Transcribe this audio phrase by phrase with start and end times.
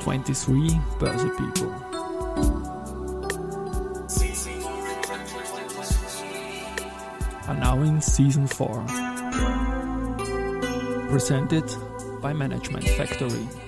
[0.00, 1.72] 23 Börse People.
[7.48, 8.84] Are now in season 4.
[11.08, 11.64] Presented
[12.20, 13.65] by Management Factory.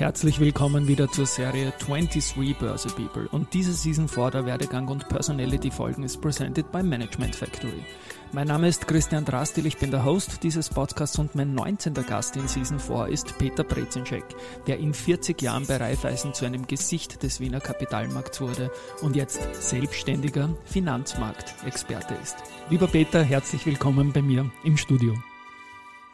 [0.00, 3.28] Herzlich willkommen wieder zur Serie 23 Börse People.
[3.28, 7.84] Und diese Season 4 der Werdegang und Personality Folgen ist presented by Management Factory.
[8.32, 11.92] Mein Name ist Christian Drastil, ich bin der Host dieses Podcasts und mein 19.
[11.92, 14.24] Gast in Season 4 ist Peter Brezinschek,
[14.66, 18.70] der in 40 Jahren bei Raiffeisen zu einem Gesicht des Wiener Kapitalmarkts wurde
[19.02, 22.36] und jetzt selbstständiger Finanzmarktexperte ist.
[22.70, 25.14] Lieber Peter, herzlich willkommen bei mir im Studio.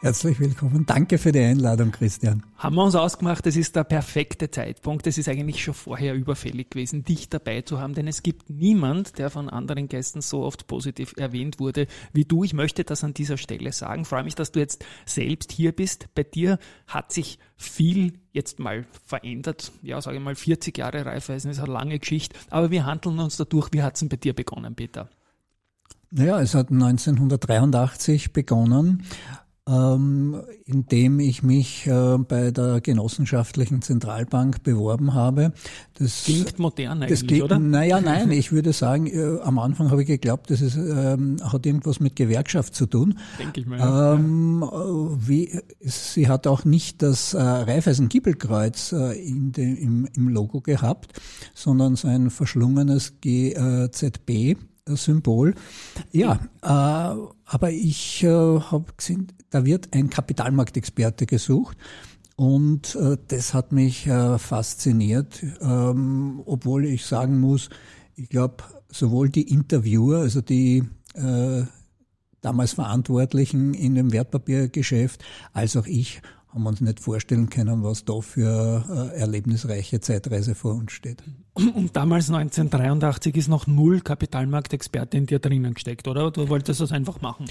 [0.07, 0.85] Herzlich willkommen.
[0.85, 2.41] Danke für die Einladung, Christian.
[2.55, 5.05] Haben wir uns ausgemacht, es ist der perfekte Zeitpunkt.
[5.05, 9.17] Es ist eigentlich schon vorher überfällig gewesen, dich dabei zu haben, denn es gibt niemand,
[9.17, 12.45] der von anderen Gästen so oft positiv erwähnt wurde wie du.
[12.45, 14.03] Ich möchte das an dieser Stelle sagen.
[14.03, 16.07] Ich freue mich, dass du jetzt selbst hier bist.
[16.15, 19.73] Bei dir hat sich viel jetzt mal verändert.
[19.81, 22.33] Ja, sage ich mal, 40 Jahre Reifeisen ist eine lange Geschichte.
[22.49, 23.73] Aber wir handeln uns dadurch.
[23.73, 25.09] Wie hat es denn bei dir begonnen, Peter?
[26.11, 29.03] Naja, es hat 1983 begonnen
[29.67, 35.51] ähm, indem ich mich äh, bei der genossenschaftlichen Zentralbank beworben habe.
[35.95, 37.59] Das klingt modern eigentlich, das klingt, oder?
[37.59, 41.65] Naja, nein, ich würde sagen, äh, am Anfang habe ich geglaubt, das ist, ähm, hat
[41.65, 43.17] irgendwas mit Gewerkschaft zu tun.
[43.39, 43.79] Denke ich mal.
[43.79, 44.13] Ja.
[44.13, 50.61] Ähm, wie, sie hat auch nicht das äh, Raiffeisen-Giebelkreuz äh, in dem, im, im Logo
[50.61, 51.19] gehabt,
[51.53, 54.55] sondern so ein verschlungenes GZB.
[54.95, 55.53] Symbol.
[56.11, 61.77] Ja, äh, aber ich äh, habe gesehen, da wird ein Kapitalmarktexperte gesucht.
[62.35, 67.69] Und äh, das hat mich äh, fasziniert, ähm, obwohl ich sagen muss,
[68.15, 70.83] ich glaube, sowohl die Interviewer, also die
[71.15, 71.63] äh,
[72.41, 78.21] damals Verantwortlichen in dem Wertpapiergeschäft, als auch ich haben uns nicht vorstellen können, was da
[78.21, 81.23] für äh, erlebnisreiche Zeitreise vor uns steht.
[81.57, 86.31] Und damals 1983 ist noch null Kapitalmarktexperte in dir drinnen gesteckt, oder?
[86.31, 87.45] Du wolltest das einfach machen?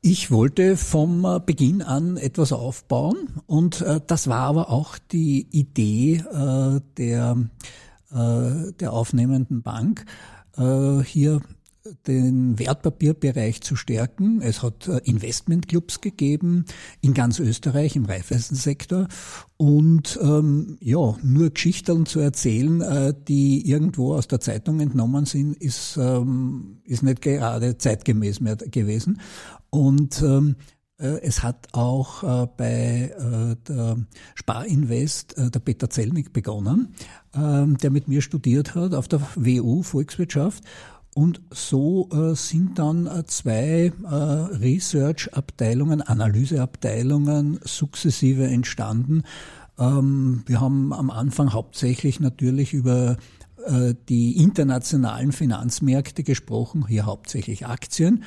[0.00, 3.16] Ich wollte vom äh, Beginn an etwas aufbauen
[3.46, 7.36] und äh, das war aber auch die Idee äh, der,
[8.12, 10.04] äh, der aufnehmenden Bank,
[10.56, 11.40] äh, hier
[12.06, 14.40] den Wertpapierbereich zu stärken.
[14.42, 16.64] Es hat äh, Investmentclubs gegeben
[17.00, 19.08] in ganz Österreich im Reifeisensektor
[19.56, 25.56] und ähm, ja, nur Geschichten zu erzählen, äh, die irgendwo aus der Zeitung entnommen sind,
[25.56, 29.20] ist, ähm, ist nicht gerade zeitgemäß mehr gewesen.
[29.70, 30.56] Und ähm,
[30.98, 33.98] äh, es hat auch äh, bei äh, der
[34.34, 36.94] Sparinvest der Peter Zellnig begonnen,
[37.34, 40.64] ähm, der mit mir studiert hat auf der WU Volkswirtschaft
[41.18, 49.24] und so äh, sind dann äh, zwei äh, Research-Abteilungen, Analyseabteilungen sukzessive entstanden.
[49.80, 53.16] Ähm, wir haben am Anfang hauptsächlich natürlich über
[53.66, 58.22] äh, die internationalen Finanzmärkte gesprochen, hier hauptsächlich Aktien,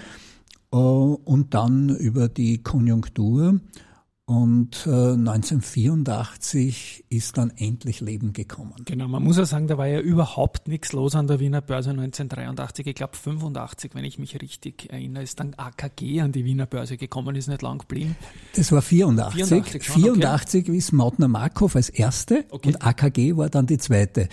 [0.73, 3.61] äh, und dann über die Konjunktur.
[4.31, 8.75] Und äh, 1984 ist dann endlich Leben gekommen.
[8.85, 11.89] Genau, man muss ja sagen, da war ja überhaupt nichts los an der Wiener Börse
[11.89, 12.87] 1983.
[12.87, 16.95] Ich glaube 85, wenn ich mich richtig erinnere, ist dann AKG an die Wiener Börse
[16.95, 18.15] gekommen, ist nicht lang geblieben.
[18.55, 19.43] Das war 84.
[19.43, 20.77] 84, schon, 84 okay.
[20.77, 22.69] ist Mautner Markov als erste okay.
[22.69, 24.29] und AKG war dann die zweite.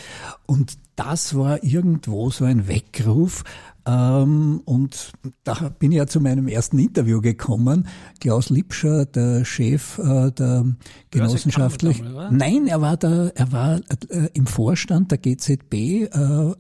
[0.47, 3.43] Und das war irgendwo so ein Weckruf,
[3.89, 5.13] und
[5.45, 7.89] da bin ich ja zu meinem ersten Interview gekommen.
[8.21, 10.67] Klaus Lipscher, der Chef äh, der
[11.11, 12.15] genossenschaftlichen.
[12.31, 16.55] Nein, er war da, er war äh, im Vorstand der GZB äh,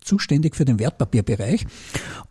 [0.00, 1.66] zuständig für den Wertpapierbereich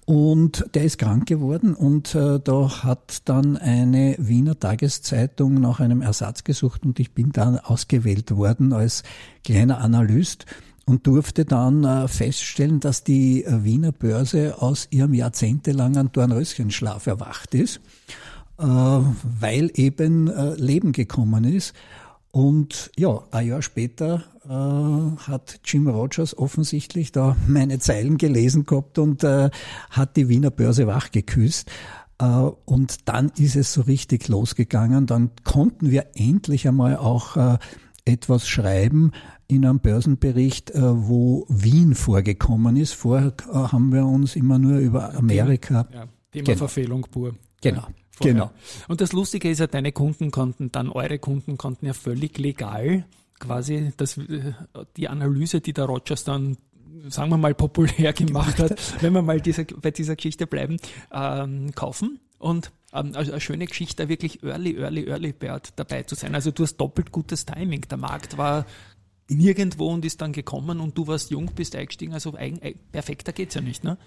[0.06, 6.46] und der ist krank geworden und da hat dann eine Wiener Tageszeitung nach einem Ersatz
[6.46, 9.04] gesucht und ich bin dann ausgewählt worden als
[9.44, 10.46] kleiner Analyst
[10.86, 17.56] und durfte dann äh, feststellen, dass die äh, Wiener Börse aus ihrem jahrzehntelangen Dornröschenschlaf erwacht
[17.56, 17.82] ist,
[18.60, 20.28] äh, weil eben
[20.58, 21.74] Leben gekommen ist.
[22.32, 29.24] Und ja, ein Jahr später hat Jim Rogers offensichtlich da meine Zeilen gelesen gehabt und
[29.24, 31.72] hat die Wiener Börse wachgeküsst.
[32.66, 35.06] Und dann ist es so richtig losgegangen.
[35.06, 37.58] Dann konnten wir endlich einmal auch
[38.06, 39.12] etwas schreiben,
[39.48, 42.94] in einem Börsenbericht, äh, wo Wien vorgekommen ist.
[42.94, 45.88] Vorher äh, haben wir uns immer nur über Amerika.
[45.92, 46.58] Ja, Thema genau.
[46.58, 47.36] Verfehlung pur.
[47.62, 47.88] Genau.
[48.12, 48.34] Vorher.
[48.34, 48.52] Genau.
[48.88, 53.06] Und das Lustige ist ja, deine Kunden konnten dann, eure Kunden konnten ja völlig legal
[53.40, 54.54] quasi das, äh,
[54.98, 56.58] die Analyse, die der Rogers dann
[57.10, 60.78] sagen wir mal, populär gemacht hat, wenn wir mal diese, bei dieser Geschichte bleiben,
[61.12, 62.20] ähm, kaufen.
[62.40, 66.34] Und ähm, also eine schöne Geschichte, wirklich early, early, early Bird dabei zu sein.
[66.36, 67.82] Also du hast doppelt gutes Timing.
[67.90, 68.66] Der Markt war
[69.30, 72.14] nirgendwo und ist dann gekommen und du warst jung, bist eingestiegen.
[72.14, 72.60] Also ein,
[72.92, 73.98] perfekter geht's ja nicht, ne?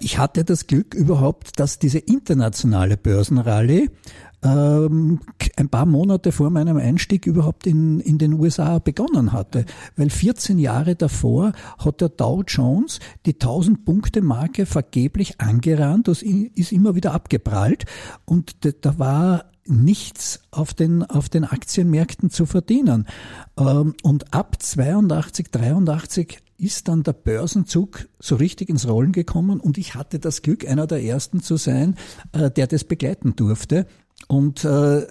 [0.00, 3.90] Ich hatte das Glück überhaupt, dass diese internationale Börsenrallye
[4.42, 5.20] ähm,
[5.56, 9.64] ein paar Monate vor meinem Einstieg überhaupt in, in den USA begonnen hatte.
[9.96, 16.22] Weil 14 Jahre davor hat der Dow Jones die 1000 Punkte Marke vergeblich angerannt, das
[16.22, 17.84] ist immer wieder abgeprallt
[18.24, 23.06] und da war nichts auf den, auf den Aktienmärkten zu verdienen.
[23.56, 29.78] Ähm, und ab 82, 83 ist dann der Börsenzug so richtig ins Rollen gekommen und
[29.78, 31.96] ich hatte das Glück, einer der ersten zu sein,
[32.32, 33.86] äh, der das begleiten durfte.
[34.28, 35.06] Und äh,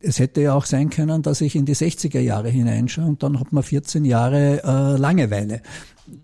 [0.00, 3.40] es hätte ja auch sein können, dass ich in die 60er Jahre hineinschaue und dann
[3.40, 5.62] hat man 14 Jahre äh, Langeweile.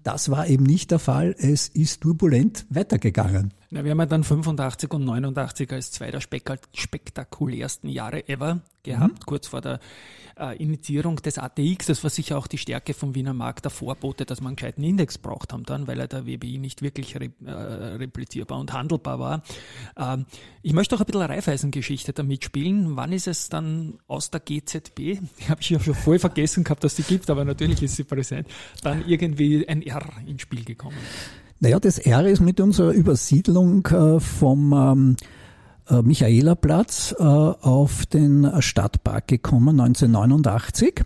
[0.02, 1.34] Das war eben nicht der Fall.
[1.38, 3.52] Es ist turbulent weitergegangen.
[3.70, 9.20] Na, wir haben ja dann 85 und 89 als zwei der spektakulärsten Jahre ever gehabt,
[9.20, 9.26] mhm.
[9.26, 9.80] kurz vor der
[10.38, 11.86] äh, Initiierung des ATX.
[11.86, 14.84] Das war sicher auch die Stärke vom Wiener Markt, der Vorbote, dass man einen gescheiten
[14.84, 19.18] Index braucht haben dann, weil er der WBI nicht wirklich re, äh, replizierbar und handelbar
[19.18, 19.42] war.
[19.96, 20.26] Ähm,
[20.62, 22.96] ich möchte auch ein bisschen eine Reifeisengeschichte damit spielen.
[22.96, 26.84] Wann ist es dann aus der GZB, die habe ich ja schon voll vergessen gehabt,
[26.84, 28.48] dass sie gibt, aber natürlich ist sie präsent,
[28.82, 30.96] dann irgendwie ein R ins Spiel gekommen?
[31.60, 35.24] Naja, das R ist mit unserer Übersiedlung äh, vom ähm, äh,
[35.90, 41.04] Michaelerplatz äh, auf den Stadtpark gekommen, 1989.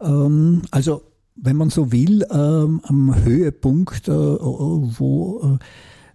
[0.00, 1.02] Ähm, also
[1.36, 5.58] wenn man so will, ähm, am Höhepunkt, äh, wo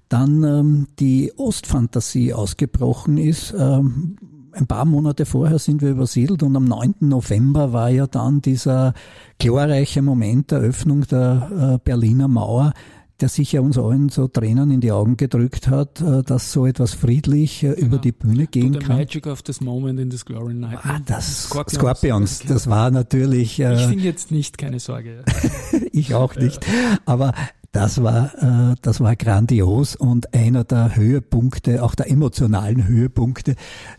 [0.07, 3.53] dann ähm, die Ostfantasie ausgebrochen ist.
[3.53, 6.95] Ein paar Monate vorher sind wir übersiedelt und am 9.
[7.01, 8.95] November war ja dann dieser
[9.37, 12.73] glorreiche Moment der Öffnung der Berliner Mauer,
[13.21, 16.93] der sicher uns allen so Tränen in die Augen gedrückt hat, äh, dass so etwas
[16.93, 17.75] friedlich genau.
[17.75, 18.97] über die Bühne gehen the kann.
[18.97, 20.79] The magic of this moment in this glory night.
[20.83, 23.59] Ah, das Scorpions, Scorpions das war natürlich...
[23.59, 25.23] Äh, ich finde jetzt nicht, keine Sorge.
[25.91, 26.65] ich auch nicht.
[27.05, 27.33] Aber
[27.71, 33.55] das war, äh, das war grandios und einer der Höhepunkte, auch der emotionalen Höhepunkte,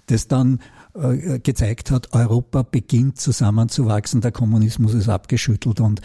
[0.07, 0.61] das dann
[0.95, 6.01] äh, gezeigt hat, Europa beginnt zusammenzuwachsen, der Kommunismus ist abgeschüttelt und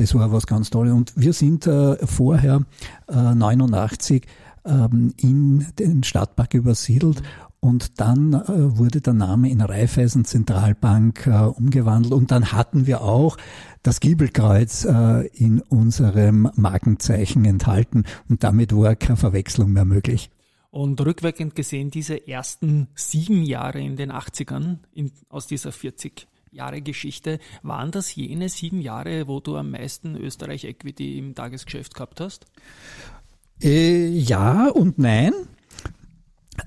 [0.00, 0.94] das war was ganz Tolles.
[0.94, 2.62] Und wir sind äh, vorher,
[3.08, 4.26] äh, 89,
[4.64, 7.22] ähm, in den Stadtpark übersiedelt
[7.60, 13.02] und dann äh, wurde der Name in Raiffeisen Zentralbank äh, umgewandelt und dann hatten wir
[13.02, 13.36] auch
[13.82, 20.30] das Giebelkreuz äh, in unserem Markenzeichen enthalten und damit war keine Verwechslung mehr möglich.
[20.70, 26.82] Und rückwirkend gesehen, diese ersten sieben Jahre in den 80ern in, aus dieser 40 Jahre
[26.82, 27.38] Geschichte.
[27.62, 32.46] Waren das jene sieben Jahre, wo du am meisten Österreich Equity im Tagesgeschäft gehabt hast?
[33.62, 35.32] Äh, ja und nein.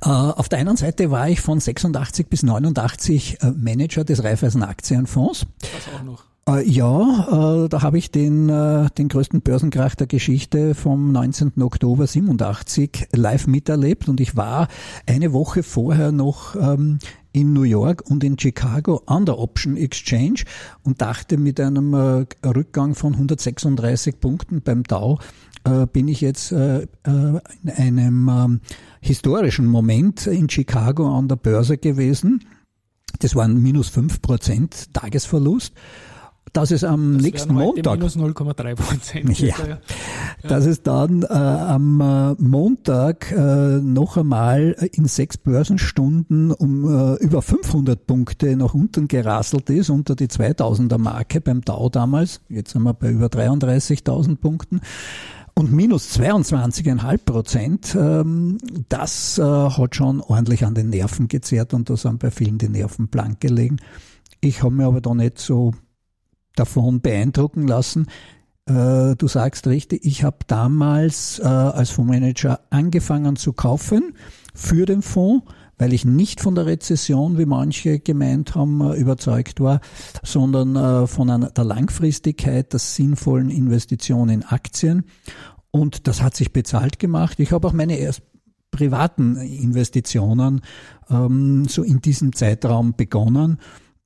[0.02, 4.64] Äh, auf der einen Seite war ich von 86 bis 89 äh, Manager des Raiffeisen
[4.64, 5.46] Aktienfonds.
[5.60, 6.24] Das auch noch.
[6.48, 11.62] Äh, ja, da habe ich den, den größten Börsenkrach der Geschichte vom 19.
[11.62, 14.68] Oktober 87 live miterlebt und ich war
[15.06, 17.00] eine Woche vorher noch ähm,
[17.34, 20.44] in New York und in Chicago an der Option Exchange
[20.84, 25.20] und dachte mit einem Rückgang von 136 Punkten beim Dow
[25.94, 28.62] bin ich jetzt in einem ähm,
[29.00, 32.44] historischen Moment in Chicago an der Börse gewesen.
[33.20, 35.74] Das waren minus fünf Prozent Tagesverlust
[36.52, 39.40] dass es am das nächsten Montag minus 0,3 Prozent.
[39.40, 39.80] Ja, ja,
[40.48, 47.16] dass es dann äh, am äh, Montag äh, noch einmal in sechs Börsenstunden um äh,
[47.24, 52.42] über 500 Punkte nach unten gerasselt ist unter die 2000er Marke beim Dow damals.
[52.50, 54.82] Jetzt sind wir bei über 33.000 Punkten
[55.56, 58.58] und minus 22,5 Prozent, ähm,
[58.90, 62.70] das äh, hat schon ordentlich an den Nerven gezerrt und da sind bei vielen die
[62.70, 63.78] Nerven blank gelegen.
[64.42, 65.74] Ich habe mir aber da nicht so
[66.56, 68.08] davon beeindrucken lassen.
[68.66, 74.14] Äh, du sagst richtig, ich habe damals äh, als Fondsmanager angefangen zu kaufen
[74.54, 75.46] für den Fonds,
[75.78, 79.82] weil ich nicht von der Rezession, wie manche gemeint haben, äh, überzeugt war,
[80.24, 85.06] sondern von der Langfristigkeit der sinnvollen Investitionen in Aktien.
[85.72, 87.40] Und das hat sich bezahlt gemacht.
[87.40, 88.22] Ich habe auch meine erst
[88.72, 90.62] privaten Investitionen
[91.10, 93.60] ähm, so in diesem Zeitraum begonnen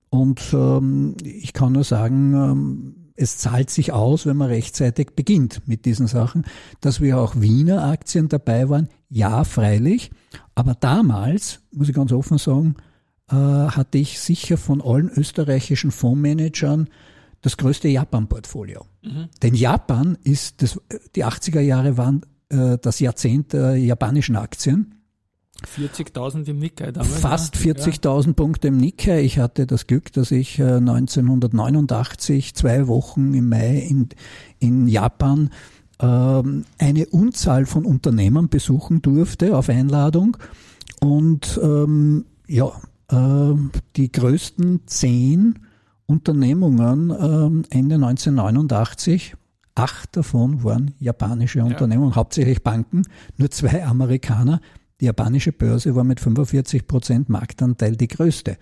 [0.09, 5.67] und ähm, ich kann nur sagen, ähm, es zahlt sich aus, wenn man rechtzeitig beginnt
[5.67, 6.45] mit diesen Sachen.
[6.81, 10.11] Dass wir auch Wiener Aktien dabei waren, ja, freilich.
[10.55, 12.75] Aber damals, muss ich ganz offen sagen,
[13.29, 16.89] äh, hatte ich sicher von allen österreichischen Fondsmanagern
[17.41, 18.85] das größte Japan-Portfolio.
[19.03, 19.29] Mhm.
[19.41, 20.79] Denn Japan ist, das,
[21.15, 24.96] die 80er Jahre waren äh, das Jahrzehnt der japanischen Aktien.
[25.65, 27.19] 40.000 im Nikkei damals.
[27.19, 28.33] Fast 40.000 ja.
[28.33, 29.21] Punkte im Nikkei.
[29.21, 34.09] Ich hatte das Glück, dass ich 1989 äh, zwei Wochen im Mai in,
[34.59, 35.49] in Japan
[35.99, 40.37] ähm, eine Unzahl von Unternehmen besuchen durfte auf Einladung.
[40.99, 42.71] Und ähm, ja,
[43.09, 43.55] äh,
[43.95, 45.59] die größten zehn
[46.05, 49.35] Unternehmungen ähm, Ende 1989
[49.77, 52.15] Acht davon waren japanische Unternehmen, ja.
[52.15, 53.03] hauptsächlich Banken,
[53.37, 54.59] nur zwei Amerikaner.
[54.99, 58.57] Die japanische Börse war mit 45 Prozent Marktanteil die größte.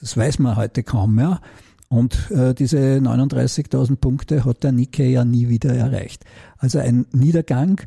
[0.00, 1.40] Das weiß man heute kaum mehr.
[1.88, 6.24] Und äh, diese 39.000 Punkte hat der Nikkei ja nie wieder erreicht.
[6.58, 7.80] Also ein Niedergang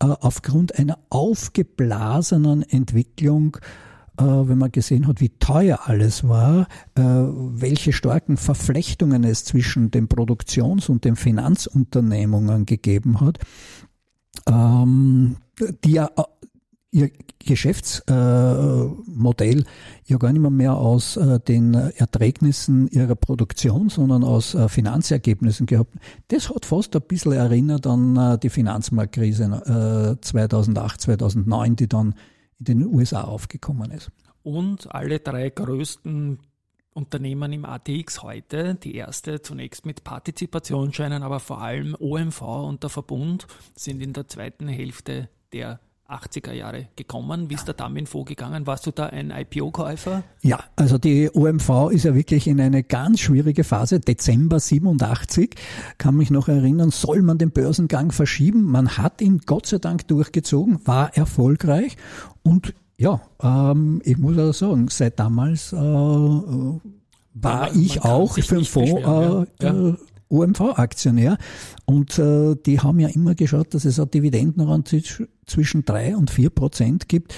[0.00, 3.58] äh, aufgrund einer aufgeblasenen Entwicklung
[4.20, 9.90] äh, wenn man gesehen hat, wie teuer alles war, äh, welche starken Verflechtungen es zwischen
[9.90, 13.38] den Produktions- und den Finanzunternehmungen gegeben hat,
[14.46, 15.36] ähm,
[15.84, 16.22] die ja äh,
[16.92, 19.64] ihr Geschäftsmodell
[20.06, 21.16] ja gar nicht mehr, mehr aus
[21.46, 25.94] den Erträgnissen ihrer Produktion, sondern aus Finanzergebnissen gehabt.
[26.28, 32.14] Das hat fast ein bisschen erinnert an die Finanzmarktkrise 2008, 2009, die dann
[32.58, 34.10] in den USA aufgekommen ist.
[34.42, 36.40] Und alle drei größten
[36.92, 42.90] Unternehmen im ATX heute, die erste zunächst mit Partizipationsscheinen, aber vor allem OMV und der
[42.90, 45.78] Verbund sind in der zweiten Hälfte der
[46.10, 47.50] 80er Jahre gekommen.
[47.50, 48.66] Wie ist der damit vorgegangen?
[48.66, 50.22] Warst du da ein IPO-Käufer?
[50.42, 54.00] Ja, also die OMV ist ja wirklich in eine ganz schwierige Phase.
[54.00, 55.54] Dezember 87,
[55.98, 58.64] kann mich noch erinnern, soll man den Börsengang verschieben?
[58.64, 61.96] Man hat ihn Gott sei Dank durchgezogen, war erfolgreich
[62.42, 66.80] und ja, ähm, ich muss also sagen, seit damals äh, war
[67.68, 69.88] ja, ich auch für den Fonds äh, ja.
[69.88, 69.94] äh,
[70.30, 71.36] OMV-Aktionär
[71.84, 74.88] und äh, die haben ja immer geschaut, dass es ein Dividendenrand
[75.46, 77.34] zwischen drei und vier Prozent gibt.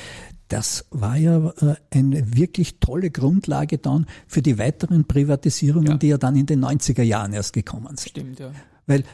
[0.49, 5.97] Das war ja äh, eine wirklich tolle Grundlage dann für die weiteren Privatisierungen, ja.
[5.97, 8.11] die ja dann in den 90er Jahren erst gekommen sind.
[8.11, 8.51] Stimmt, ja.
[8.87, 9.05] Weil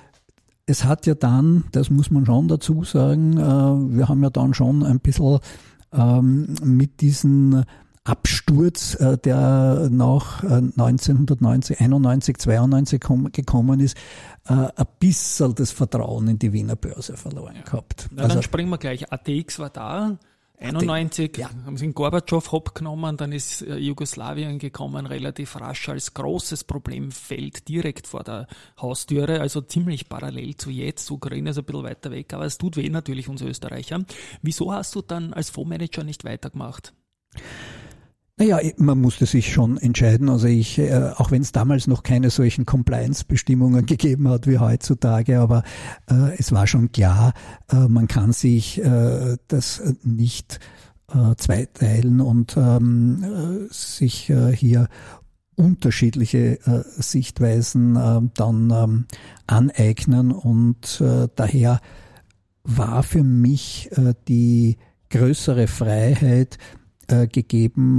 [0.66, 4.52] es hat ja dann, das muss man schon dazu sagen, äh, wir haben ja dann
[4.52, 5.38] schon ein bisschen
[5.92, 7.64] ähm, mit diesen
[8.08, 13.00] Absturz, äh, der nach 1990, 91, 92
[13.32, 13.96] gekommen ist,
[14.46, 17.62] äh, ein bisschen das Vertrauen in die Wiener Börse verloren ja.
[17.62, 18.08] gehabt.
[18.10, 19.12] Na, also, dann springen wir gleich.
[19.12, 20.18] ATX war da.
[20.60, 21.50] 91 ja.
[21.64, 26.64] haben sie in Gorbatschow hopp genommen, dann ist äh, Jugoslawien gekommen, relativ rasch als großes
[26.64, 28.48] Problemfeld direkt vor der
[28.80, 31.08] Haustüre, also ziemlich parallel zu jetzt.
[31.10, 34.04] Ukraine ist ein bisschen weiter weg, aber es tut weh natürlich uns Österreicher.
[34.42, 36.92] Wieso hast du dann als Fondsmanager nicht weitergemacht?
[38.38, 40.28] Naja, man musste sich schon entscheiden.
[40.28, 45.40] Also ich, äh, auch wenn es damals noch keine solchen Compliance-Bestimmungen gegeben hat wie heutzutage,
[45.40, 45.64] aber
[46.08, 47.34] äh, es war schon klar,
[47.68, 50.60] äh, man kann sich äh, das nicht
[51.12, 54.88] äh, zweiteilen und ähm, äh, sich hier
[55.56, 56.60] unterschiedliche
[56.96, 59.04] Sichtweisen äh, dann ähm,
[59.48, 61.02] aneignen und
[61.34, 61.80] daher
[62.62, 63.90] war für mich
[64.28, 64.76] die
[65.10, 66.58] größere Freiheit,
[67.08, 67.98] äh, gegeben,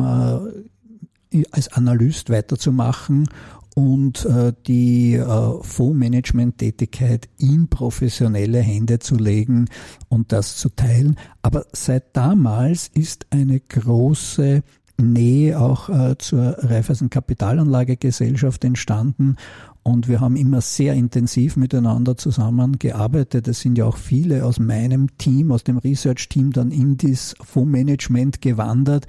[1.31, 3.27] äh, als Analyst weiterzumachen
[3.75, 9.69] und äh, die äh, Fondsmanagement-Tätigkeit in professionelle Hände zu legen
[10.09, 11.17] und das zu teilen.
[11.41, 14.63] Aber seit damals ist eine große
[14.99, 19.37] Nähe auch äh, zur Raiffeisen Kapitalanlagegesellschaft entstanden
[19.83, 23.47] und wir haben immer sehr intensiv miteinander zusammengearbeitet.
[23.47, 28.41] Es sind ja auch viele aus meinem Team, aus dem Research-Team dann in das Fondsmanagement
[28.41, 29.07] gewandert.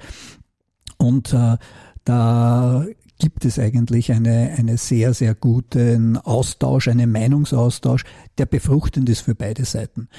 [0.97, 1.57] Und äh,
[2.03, 2.85] da
[3.21, 8.03] gibt es eigentlich eine, eine sehr, sehr guten Austausch, einen Meinungsaustausch,
[8.39, 10.09] der befruchtend ist für beide Seiten.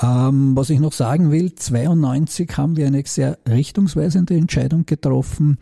[0.00, 5.58] Ähm, was ich noch sagen will, 92 haben wir eine sehr richtungsweisende Entscheidung getroffen,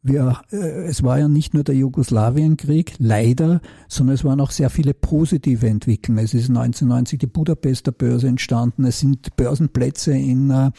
[0.00, 4.70] wir, äh, es war ja nicht nur der Jugoslawienkrieg, leider, sondern es waren auch sehr
[4.70, 6.24] viele positive Entwicklungen.
[6.24, 8.84] Es ist 1990 die Budapester Börse entstanden.
[8.84, 10.70] Es sind Börsenplätze in äh,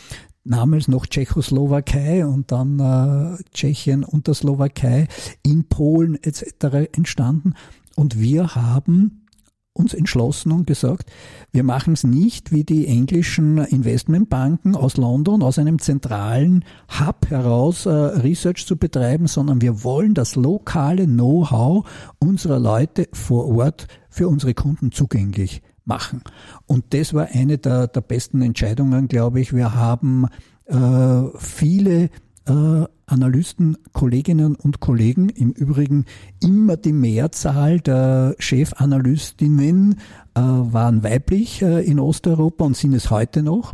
[0.49, 5.07] damals noch Tschechoslowakei und dann äh, Tschechien und der Slowakei,
[5.43, 6.89] in Polen etc.
[6.93, 7.53] entstanden.
[7.95, 9.25] Und wir haben
[9.73, 11.09] uns entschlossen und gesagt,
[11.51, 16.65] wir machen es nicht wie die englischen Investmentbanken aus London, aus einem zentralen
[16.99, 21.87] Hub heraus äh, Research zu betreiben, sondern wir wollen das lokale Know-how
[22.19, 26.23] unserer Leute vor Ort für unsere Kunden zugänglich machen.
[26.67, 29.53] Und das war eine der, der besten Entscheidungen, glaube ich.
[29.53, 30.27] Wir haben
[30.67, 32.09] äh, viele
[32.47, 36.05] äh, Analysten, Kolleginnen und Kollegen, im Übrigen
[36.41, 39.93] immer die Mehrzahl der Chefanalystinnen
[40.35, 43.73] äh, waren weiblich äh, in Osteuropa und sind es heute noch.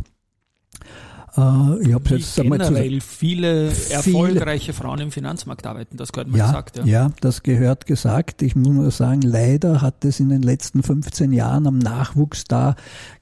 [1.36, 6.38] Äh, ich habe jetzt generell zu, viele erfolgreiche Frauen im Finanzmarkt arbeiten, das gehört mal
[6.38, 6.78] ja, gesagt.
[6.78, 6.84] Ja.
[6.84, 8.42] ja, das gehört gesagt.
[8.42, 12.74] Ich muss nur sagen, leider hat es in den letzten 15 Jahren am Nachwuchs da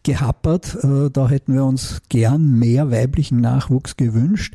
[0.02, 0.76] gehappert.
[0.83, 4.54] Äh, da hätten wir uns gern mehr weiblichen Nachwuchs gewünscht.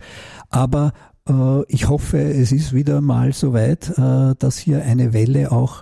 [0.50, 0.94] Aber
[1.28, 5.82] äh, ich hoffe, es ist wieder mal soweit, äh, dass hier eine Welle auch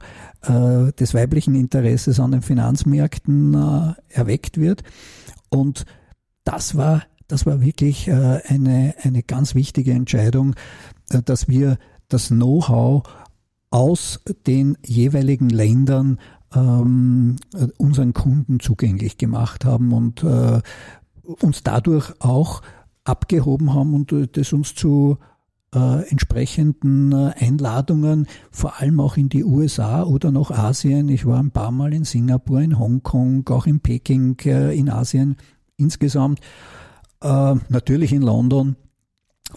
[0.49, 4.83] des weiblichen Interesses an den Finanzmärkten erweckt wird.
[5.49, 5.83] Und
[6.45, 10.55] das war das war wirklich äh, eine, eine ganz wichtige Entscheidung,
[11.09, 13.03] äh, dass wir das Know-how
[13.69, 16.19] aus den jeweiligen Ländern
[16.55, 17.35] ähm,
[17.77, 20.61] unseren Kunden zugänglich gemacht haben und äh,
[21.23, 22.61] uns dadurch auch
[23.03, 25.17] abgehoben haben und äh, das uns zu
[25.75, 31.09] äh, entsprechenden äh, Einladungen, vor allem auch in die USA oder nach Asien.
[31.09, 35.35] Ich war ein paar Mal in Singapur, in Hongkong, auch in Peking, äh, in Asien
[35.75, 36.39] insgesamt
[37.21, 38.75] äh, natürlich in London,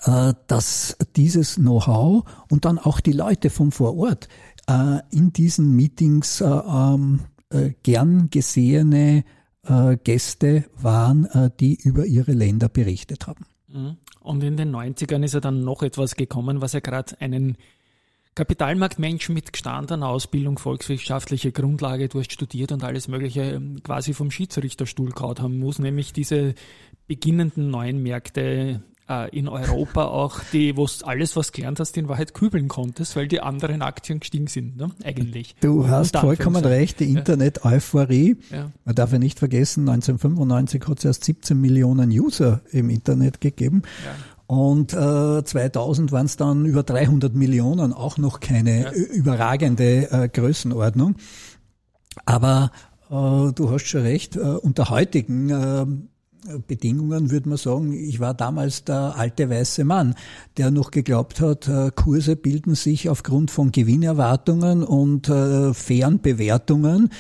[0.04, 4.28] äh, dass dieses Know-how und dann auch die Leute von vor Ort
[4.68, 9.24] äh, in diesen Meetings äh, ähm, äh, gern gesehene
[9.66, 13.44] äh, Gäste waren, die über ihre Länder berichtet haben.
[13.68, 13.96] Mhm.
[14.20, 17.56] Und in den 90ern ist ja dann noch etwas gekommen, was ja gerade einen
[18.34, 24.30] Kapitalmarktmensch mit gestandener Ausbildung, volkswirtschaftliche Grundlage, du hast studiert und alles Mögliche ähm, quasi vom
[24.30, 26.54] Schiedsrichterstuhl kaut haben muss, nämlich diese
[27.10, 32.34] beginnenden neuen Märkte äh, in Europa auch, die, wo alles, was gelernt hast, in Wahrheit
[32.34, 34.92] kübeln konntest, weil die anderen Aktien gestiegen sind, ne?
[35.02, 35.56] eigentlich.
[35.60, 38.70] Du hast vollkommen recht, die Internet-Euphorie, ja.
[38.84, 43.82] man darf ja nicht vergessen, 1995 hat es erst 17 Millionen User im Internet gegeben.
[44.04, 44.14] Ja.
[44.46, 48.92] Und äh, 2000 waren es dann über 300 Millionen, auch noch keine ja.
[48.92, 51.16] überragende äh, Größenordnung.
[52.24, 52.70] Aber
[53.10, 55.86] äh, du hast schon recht, äh, unter heutigen äh,
[56.66, 60.14] Bedingungen würde man sagen, ich war damals der alte weiße Mann,
[60.56, 67.10] der noch geglaubt hat, äh, Kurse bilden sich aufgrund von Gewinnerwartungen und äh, fairen Bewertungen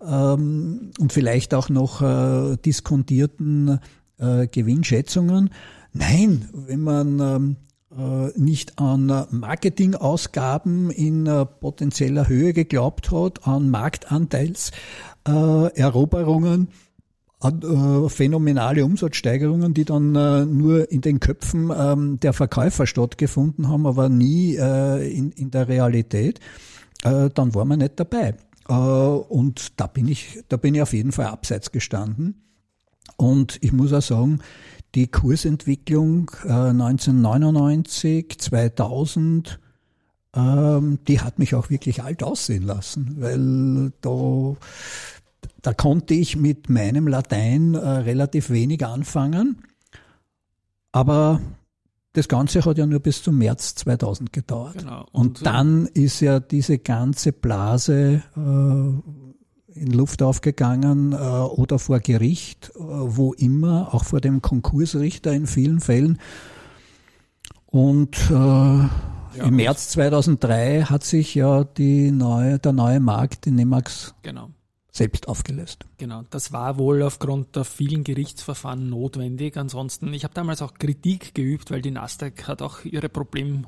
[0.00, 3.80] ähm, und vielleicht auch noch äh, diskontierten
[4.20, 5.50] Gewinnschätzungen.
[5.92, 7.56] Nein, wenn man ähm,
[7.96, 16.66] äh, nicht an Marketingausgaben in potenzieller Höhe geglaubt hat, an Marktanteilseroberungen, äh,
[17.40, 24.08] phänomenale Umsatzsteigerungen, die dann äh, nur in den Köpfen ähm, der Verkäufer stattgefunden haben, aber
[24.08, 26.40] nie äh, in, der Realität,
[27.04, 28.34] äh, dann war man nicht dabei.
[28.68, 32.42] Äh, und da bin ich, da bin ich auf jeden Fall abseits gestanden.
[33.16, 34.40] Und ich muss auch sagen,
[34.96, 39.60] die Kursentwicklung 1999, 2000,
[40.34, 44.56] ähm, die hat mich auch wirklich alt aussehen lassen, weil da
[45.62, 49.62] da konnte ich mit meinem Latein äh, relativ wenig anfangen,
[50.92, 51.40] aber
[52.12, 54.78] das Ganze hat ja nur bis zum März 2000 gedauert.
[54.78, 55.06] Genau.
[55.12, 62.00] Und, und dann ist ja diese ganze Blase äh, in Luft aufgegangen äh, oder vor
[62.00, 66.18] Gericht, äh, wo immer, auch vor dem Konkursrichter in vielen Fällen.
[67.66, 68.88] Und äh, ja,
[69.44, 74.48] im März 2003 hat sich ja neue, der neue Markt in Nemax genau
[74.90, 75.84] selbst aufgelöst.
[75.98, 79.56] Genau, das war wohl aufgrund der vielen Gerichtsverfahren notwendig.
[79.56, 83.66] Ansonsten, ich habe damals auch Kritik geübt, weil die Nasdaq hat auch ihre Problemfelder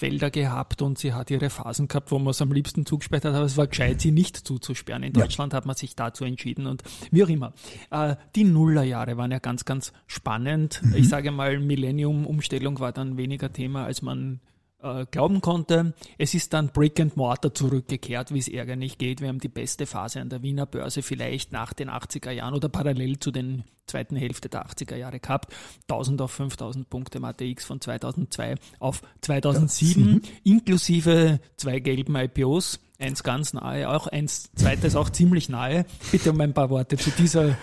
[0.00, 3.34] äh, gehabt und sie hat ihre Phasen gehabt, wo man es am liebsten zugesperrt hat,
[3.34, 5.02] aber es war gescheit, sie nicht zuzusperren.
[5.02, 5.56] In Deutschland ja.
[5.56, 7.52] hat man sich dazu entschieden und wie auch immer.
[7.90, 10.80] Äh, die Nullerjahre waren ja ganz, ganz spannend.
[10.82, 10.94] Mhm.
[10.94, 14.40] Ich sage mal, Millennium-Umstellung war dann weniger Thema, als man
[14.82, 15.94] äh, glauben konnte.
[16.18, 19.20] Es ist dann Brick and Mortar zurückgekehrt, wie es ärgerlich geht.
[19.20, 22.68] Wir haben die beste Phase an der Wiener Börse vielleicht nach den 80er Jahren oder
[22.68, 25.52] parallel zu den zweiten Hälfte der 80er Jahre gehabt.
[25.88, 30.22] 1000 auf 5000 Punkte im ATX von 2002 auf 2007, mhm.
[30.44, 32.80] inklusive zwei gelben IPOs.
[32.98, 35.86] Eins ganz nahe, auch eins zweites auch ziemlich nahe.
[36.12, 37.56] Bitte um ein paar Worte zu dieser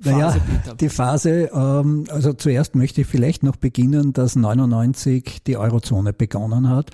[0.00, 0.36] naja,
[0.80, 6.68] die Phase, ähm, also zuerst möchte ich vielleicht noch beginnen, dass 99 die Eurozone begonnen
[6.68, 6.90] hat.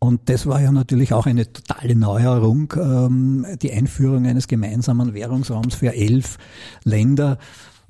[0.00, 5.74] Und das war ja natürlich auch eine totale Neuerung, ähm, die Einführung eines gemeinsamen Währungsraums
[5.74, 6.38] für elf
[6.84, 7.38] Länder.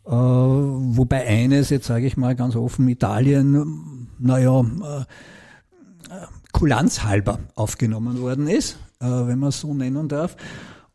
[0.07, 5.05] Äh, wobei eines, jetzt sage ich mal ganz offen, Italien, naja, äh,
[6.53, 10.37] kulanzhalber aufgenommen worden ist, äh, wenn man es so nennen darf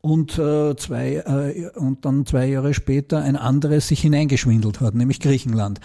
[0.04, 5.22] und äh, zwei äh, und dann zwei Jahre später ein anderes sich hineingeschwindelt hat, nämlich
[5.22, 5.80] Griechenland.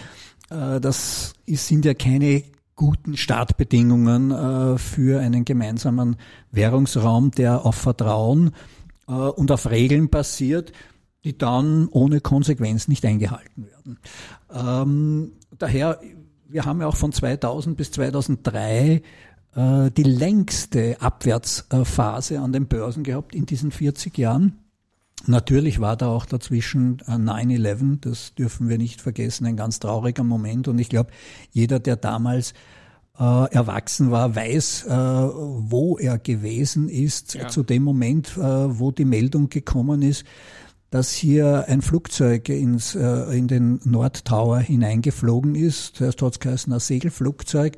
[0.50, 2.42] Äh, das sind ja keine
[2.74, 6.16] guten Startbedingungen äh, für einen gemeinsamen
[6.50, 8.50] Währungsraum, der auf Vertrauen
[9.07, 10.72] äh, und auf Regeln basiert,
[11.24, 14.00] die dann ohne Konsequenz nicht eingehalten werden.
[14.52, 16.00] Ähm, daher,
[16.48, 19.02] wir haben ja auch von 2000 bis 2003 äh,
[19.56, 24.58] die längste Abwärtsphase an den Börsen gehabt in diesen 40 Jahren.
[25.26, 30.24] Natürlich war da auch dazwischen 9-11, äh, das dürfen wir nicht vergessen, ein ganz trauriger
[30.24, 30.68] Moment.
[30.68, 31.11] Und ich glaube,
[31.50, 32.54] jeder, der damals
[33.18, 37.48] äh, erwachsen war, weiß, äh, wo er gewesen ist, ja.
[37.48, 40.24] zu dem Moment, äh, wo die Meldung gekommen ist,
[40.90, 45.96] dass hier ein Flugzeug ins, äh, in den Nordtower hineingeflogen ist.
[45.96, 47.76] Zuerst hat es geheißen, ein Segelflugzeug.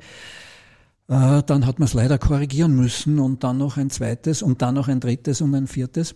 [1.11, 4.75] Äh, dann hat man es leider korrigieren müssen und dann noch ein zweites und dann
[4.75, 6.15] noch ein drittes und ein viertes.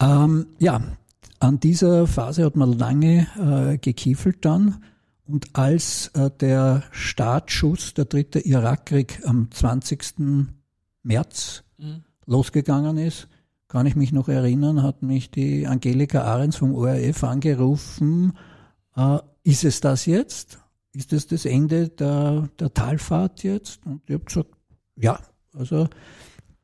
[0.00, 0.82] Ähm, ja,
[1.38, 4.82] an dieser Phase hat man lange äh, gekiefelt dann.
[5.24, 10.48] Und als äh, der Startschuss, der dritte Irakkrieg am 20.
[11.04, 12.02] März mhm.
[12.26, 13.28] losgegangen ist,
[13.68, 18.32] kann ich mich noch erinnern, hat mich die Angelika Ahrens vom ORF angerufen,
[18.96, 20.58] äh, ist es das jetzt?
[20.94, 23.80] Ist es das Ende der, der Talfahrt jetzt?
[23.84, 24.50] Und ich habe gesagt,
[24.96, 25.18] ja,
[25.52, 25.88] also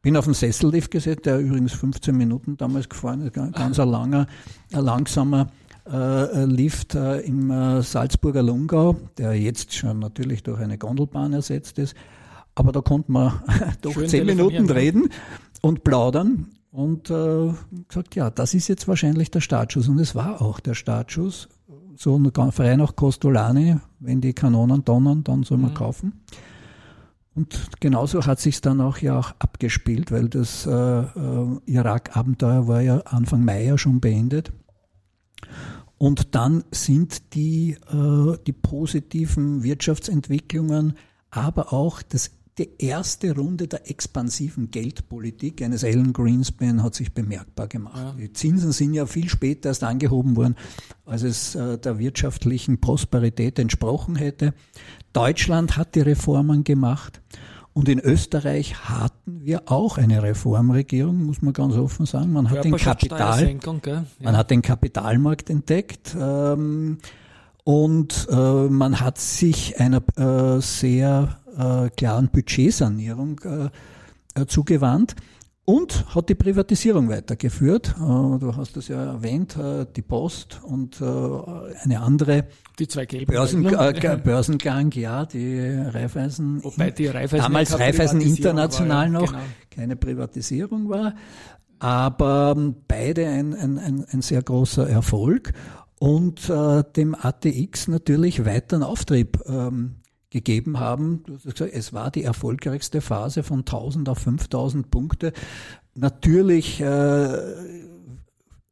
[0.03, 4.27] bin auf den Sessellift gesetzt, der übrigens 15 Minuten damals gefahren ist, ganz ein langer,
[4.73, 5.49] ein langsamer
[5.91, 11.79] äh, Lift äh, im äh, Salzburger Lungau, der jetzt schon natürlich durch eine Gondelbahn ersetzt
[11.79, 11.95] ist.
[12.55, 13.43] Aber da konnte man
[13.83, 15.09] doch Schön zehn Minuten reden
[15.61, 17.53] und plaudern und äh,
[17.89, 19.89] gesagt, ja, das ist jetzt wahrscheinlich der Startschuss.
[19.89, 21.49] Und es war auch der Startschuss.
[22.03, 22.19] So
[22.51, 25.75] frei nach Costolani, wenn die Kanonen donnern, dann soll man mhm.
[25.75, 26.13] kaufen.
[27.35, 32.81] Und genauso hat sich dann auch ja auch abgespielt, weil das äh, äh, Irak-Abenteuer war
[32.81, 34.51] ja Anfang Mai ja schon beendet.
[35.99, 40.95] Und dann sind die, äh, die positiven Wirtschaftsentwicklungen,
[41.31, 42.31] aber auch das
[42.61, 47.97] die erste Runde der expansiven Geldpolitik eines Alan Greenspan hat sich bemerkbar gemacht.
[47.97, 48.13] Ja.
[48.13, 50.57] Die Zinsen sind ja viel später erst angehoben worden,
[51.07, 54.53] als es äh, der wirtschaftlichen Prosperität entsprochen hätte.
[55.15, 57.23] Deutschland hat die Reformen gemacht.
[57.73, 62.33] Und in Österreich hatten wir auch eine Reformregierung, muss man ganz offen sagen.
[62.33, 64.05] Man hat den Kapital, ja.
[64.19, 66.15] man hat den Kapitalmarkt entdeckt.
[66.21, 66.99] Ähm,
[67.65, 75.15] und äh, man hat sich einer äh, sehr äh, klaren Budgetsanierung äh, äh, zugewandt
[75.65, 77.95] und hat die Privatisierung weitergeführt.
[77.97, 82.47] Du hast das ja erwähnt, äh, die Post und eine andere
[82.79, 89.13] die zwei Börsen, äh, Börsengang, ja, die Raiffeisen, Wobei die Raiffeisen damals Raiffeisen International ja,
[89.13, 89.43] noch genau.
[89.69, 91.15] keine Privatisierung war,
[91.79, 92.57] aber
[92.89, 95.53] beide ein, ein, ein, ein sehr großer Erfolg
[95.99, 99.97] und äh, dem ATX natürlich weiteren Auftrieb ähm,
[100.31, 101.25] gegeben haben.
[101.45, 105.33] Es war die erfolgreichste Phase von 1000 auf 5000 Punkte.
[105.95, 107.39] Natürlich äh,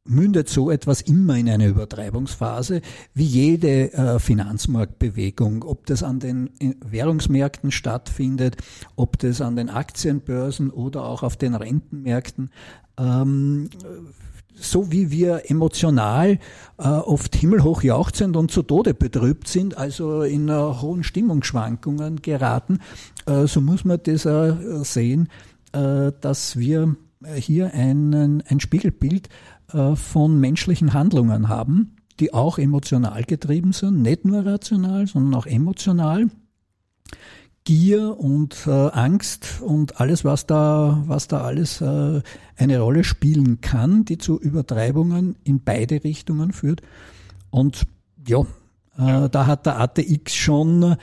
[0.08, 2.80] mündet so etwas immer in eine Übertreibungsphase,
[3.14, 8.56] wie jede äh, Finanzmarktbewegung, ob das an den äh, Währungsmärkten stattfindet,
[8.96, 12.50] ob das an den Aktienbörsen oder auch auf den Rentenmärkten.
[12.98, 13.68] Ähm,
[14.60, 16.38] so wie wir emotional
[16.78, 22.80] äh, oft himmelhoch jauchzend und zu Tode betrübt sind, also in äh, hohen Stimmungsschwankungen geraten,
[23.26, 25.28] äh, so muss man das äh, sehen,
[25.72, 26.96] äh, dass wir
[27.34, 29.28] hier einen, ein Spiegelbild
[29.72, 35.46] äh, von menschlichen Handlungen haben, die auch emotional getrieben sind, nicht nur rational, sondern auch
[35.46, 36.28] emotional.
[37.68, 42.22] Gier und äh, Angst und alles, was da, was da alles äh,
[42.56, 46.80] eine Rolle spielen kann, die zu Übertreibungen in beide Richtungen führt.
[47.50, 47.82] Und
[48.26, 48.40] ja,
[48.96, 50.96] äh, da hat der ATX schon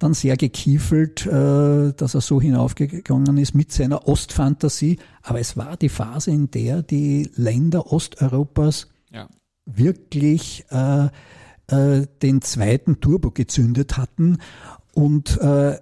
[0.00, 4.98] dann sehr gekiefelt, äh, dass er so hinaufgegangen ist mit seiner Ostfantasie.
[5.22, 9.28] Aber es war die Phase, in der die Länder Osteuropas ja.
[9.64, 11.04] wirklich äh,
[11.68, 14.38] äh, den zweiten Turbo gezündet hatten
[14.92, 15.78] und äh,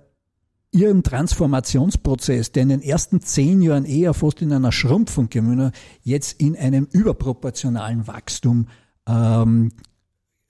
[0.71, 6.41] ihren Transformationsprozess, der in den ersten zehn Jahren eher fast in einer Schrumpfung gemündet, jetzt
[6.41, 8.69] in einem überproportionalen Wachstum
[9.07, 9.73] ähm,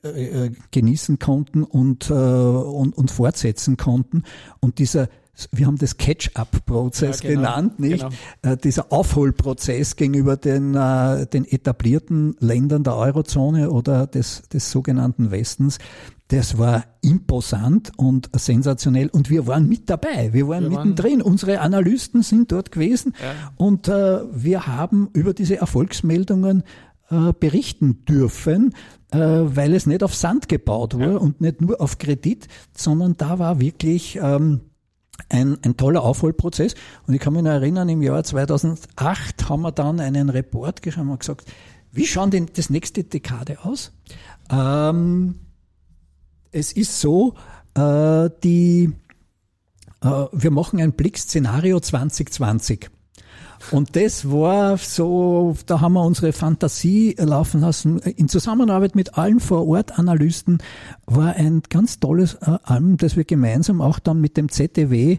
[0.03, 4.23] äh, äh, genießen konnten und, äh, und, und fortsetzen konnten.
[4.61, 5.09] Und dieser
[5.53, 8.05] wir haben das Catch-up-Prozess ja, genau, genannt, nicht?
[8.05, 8.15] Genau.
[8.43, 15.31] Äh, dieser Aufholprozess gegenüber den, äh, den etablierten Ländern der Eurozone oder des, des sogenannten
[15.31, 15.79] Westens,
[16.29, 20.33] das war imposant und sensationell und wir waren mit dabei.
[20.33, 21.21] Wir waren wir mittendrin.
[21.21, 23.53] Waren Unsere Analysten sind dort gewesen ja.
[23.57, 26.65] und äh, wir haben über diese Erfolgsmeldungen
[27.11, 28.75] äh, berichten dürfen,
[29.11, 31.17] äh, weil es nicht auf Sand gebaut war ja.
[31.17, 34.61] und nicht nur auf Kredit, sondern da war wirklich ähm,
[35.31, 36.75] ein, ein toller Aufholprozess.
[37.07, 41.11] Und ich kann mich noch erinnern, im Jahr 2008 haben wir dann einen Report geschrieben
[41.11, 41.51] und gesagt,
[41.91, 43.93] wie schauen denn das nächste Dekade aus?
[44.51, 45.37] Ähm,
[46.53, 47.35] es ist so,
[47.75, 48.93] äh, die,
[50.03, 52.91] äh, wir machen ein Blick-Szenario 2020.
[53.73, 57.99] Und das war so, da haben wir unsere Fantasie laufen lassen.
[57.99, 60.59] In Zusammenarbeit mit allen Vor-Ort-Analysten
[61.07, 65.19] war ein ganz tolles äh, Album, das wir gemeinsam auch dann mit dem ZDW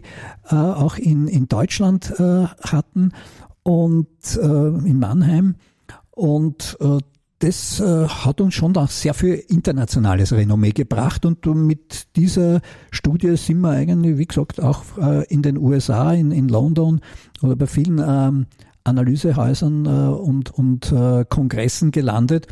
[0.50, 3.12] äh, auch in, in Deutschland äh, hatten
[3.62, 5.56] und äh, in Mannheim.
[6.10, 6.98] Und äh,
[7.40, 13.62] das äh, hat uns schon sehr viel internationales Renommee gebracht und mit dieser Studie sind
[13.62, 17.00] wir eigentlich, wie gesagt, auch äh, in den USA, in, in London
[17.40, 18.46] oder bei vielen ähm,
[18.84, 20.94] Analysehäusern äh, und, und
[21.30, 22.46] Kongressen gelandet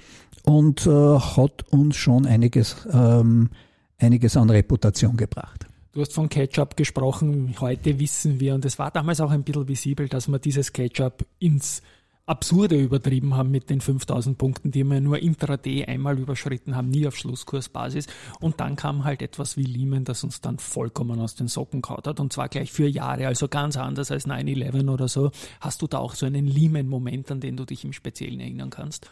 [0.45, 3.51] und hat uns schon einiges, ähm,
[3.99, 5.67] einiges an Reputation gebracht.
[5.93, 7.55] Du hast von Ketchup gesprochen.
[7.61, 11.27] Heute wissen wir, und es war damals auch ein bisschen visibel, dass man dieses Ketchup
[11.39, 11.83] ins
[12.29, 17.07] absurde übertrieben haben mit den 5000 Punkten, die wir nur intraday einmal überschritten haben, nie
[17.07, 18.07] auf Schlusskursbasis.
[18.41, 22.07] Und dann kam halt etwas wie Lehman, das uns dann vollkommen aus den Socken kaut
[22.07, 25.31] hat und zwar gleich für Jahre, also ganz anders als 9-11 oder so.
[25.61, 29.11] Hast du da auch so einen Lehman-Moment, an den du dich im Speziellen erinnern kannst?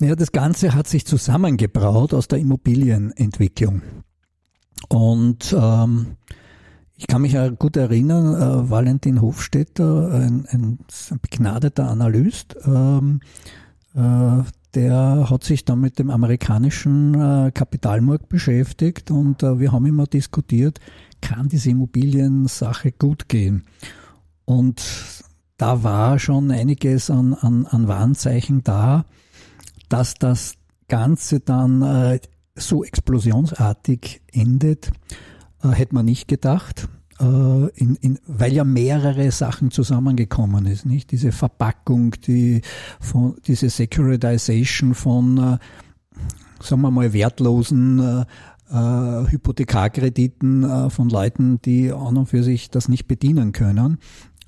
[0.00, 3.82] Ja, das Ganze hat sich zusammengebraut aus der Immobilienentwicklung.
[4.88, 6.16] Und ähm,
[6.96, 10.78] ich kann mich ja gut erinnern, äh, Valentin Hofstetter, ein, ein,
[11.20, 13.20] begnadeter Analyst, ähm,
[13.94, 14.42] äh,
[14.74, 20.06] der hat sich dann mit dem amerikanischen äh, Kapitalmarkt beschäftigt und äh, wir haben immer
[20.06, 20.80] diskutiert,
[21.20, 23.64] kann diese Immobiliensache gut gehen?
[24.44, 24.82] Und
[25.56, 29.06] da war schon einiges an, an, an Warnzeichen da,
[29.88, 30.54] dass das
[30.88, 32.20] Ganze dann äh,
[32.54, 34.90] so explosionsartig endet
[35.62, 36.88] äh, hätte man nicht gedacht.
[37.18, 37.24] Äh,
[37.74, 41.10] in, in, weil ja mehrere Sachen zusammengekommen ist, nicht?
[41.12, 42.62] Diese Verpackung, die
[43.00, 45.58] von, diese Securitization von, äh,
[46.62, 48.24] sagen wir mal, wertlosen äh,
[48.70, 53.98] äh, Hypothekarkrediten äh, von Leuten, die an und für sich das nicht bedienen können,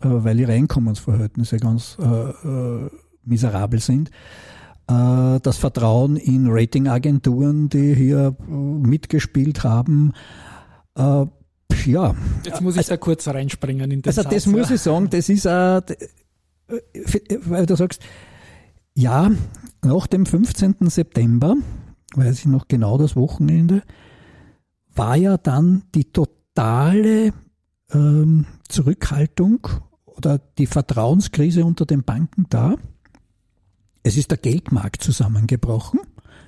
[0.00, 1.96] äh, weil ihre Einkommensverhältnisse ganz
[3.24, 4.10] miserabel sind.
[4.86, 10.14] Das Vertrauen in Ratingagenturen, die hier mitgespielt haben,
[10.98, 11.26] äh,
[11.86, 12.14] ja.
[12.44, 14.18] Jetzt muss ich also, da kurz reinspringen in das.
[14.18, 14.74] Also das Satz, muss ja.
[14.74, 15.82] ich sagen, das ist, äh,
[17.44, 18.02] weil du sagst,
[18.94, 19.30] ja,
[19.82, 20.76] nach dem 15.
[20.88, 21.56] September,
[22.14, 23.82] weiß ich noch genau das Wochenende,
[24.94, 27.32] war ja dann die totale
[27.92, 29.68] ähm, Zurückhaltung
[30.04, 32.74] oder die Vertrauenskrise unter den Banken da.
[34.02, 36.00] Es ist der Geldmarkt zusammengebrochen.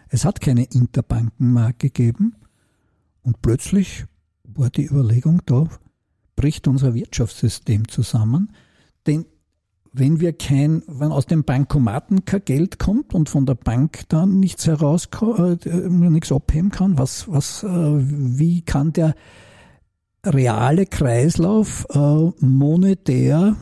[0.09, 2.35] Es hat keine Interbankenmarkt gegeben.
[3.23, 4.07] Und plötzlich
[4.55, 5.69] war die Überlegung da,
[6.37, 8.53] bricht unser Wirtschaftssystem zusammen.
[9.07, 9.27] Denn
[9.93, 14.39] wenn wir kein, wenn aus dem Bankomaten kein Geld kommt und von der Bank dann
[14.39, 19.15] nichts herauskommt, äh, nichts abheben kann, was, was, äh, wie kann der
[20.25, 23.57] reale Kreislauf äh, monetär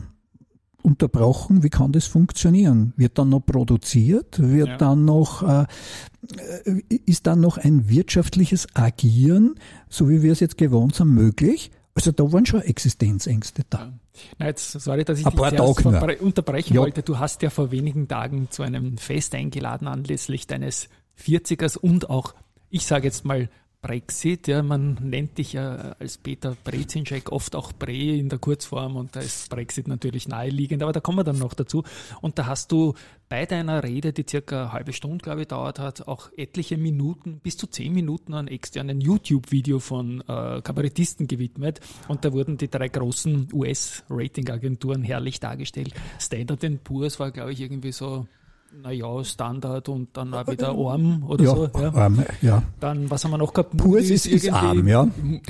[0.82, 2.92] unterbrochen, wie kann das funktionieren?
[2.96, 4.38] Wird dann noch produziert?
[4.38, 4.76] Wird ja.
[4.76, 5.66] dann noch, äh,
[7.06, 9.56] ist dann noch ein wirtschaftliches Agieren,
[9.88, 11.70] so wie wir es jetzt gewohnt sind, möglich?
[11.94, 13.78] Also da waren schon Existenzängste da.
[13.78, 13.92] Ja.
[14.38, 16.80] Na jetzt, sorry, dass ich dich zuerst unterbrechen ja.
[16.80, 17.02] wollte.
[17.02, 20.88] Du hast ja vor wenigen Tagen zu einem Fest eingeladen anlässlich deines
[21.20, 22.34] 40ers und auch,
[22.70, 23.48] ich sage jetzt mal,
[23.80, 28.96] Brexit, ja, man nennt dich ja als Peter Brezinschek oft auch Bre in der Kurzform
[28.96, 31.84] und da ist Brexit natürlich naheliegend, aber da kommen wir dann noch dazu.
[32.20, 32.94] Und da hast du
[33.28, 37.38] bei deiner Rede, die circa eine halbe Stunde, glaube ich, dauert hat, auch etliche Minuten,
[37.38, 42.68] bis zu zehn Minuten an externen YouTube-Video von äh, Kabarettisten gewidmet und da wurden die
[42.68, 45.94] drei großen US-Ratingagenturen herrlich dargestellt.
[46.18, 48.26] Standard Poor's war, glaube ich, irgendwie so
[48.82, 51.70] naja, Standard und dann auch wieder arm oder ja, so.
[51.80, 51.94] Ja.
[51.94, 52.62] Arm, ja.
[52.80, 53.76] Dann, was haben wir noch gehabt?
[53.76, 55.08] Purs ist, ist arm, ja.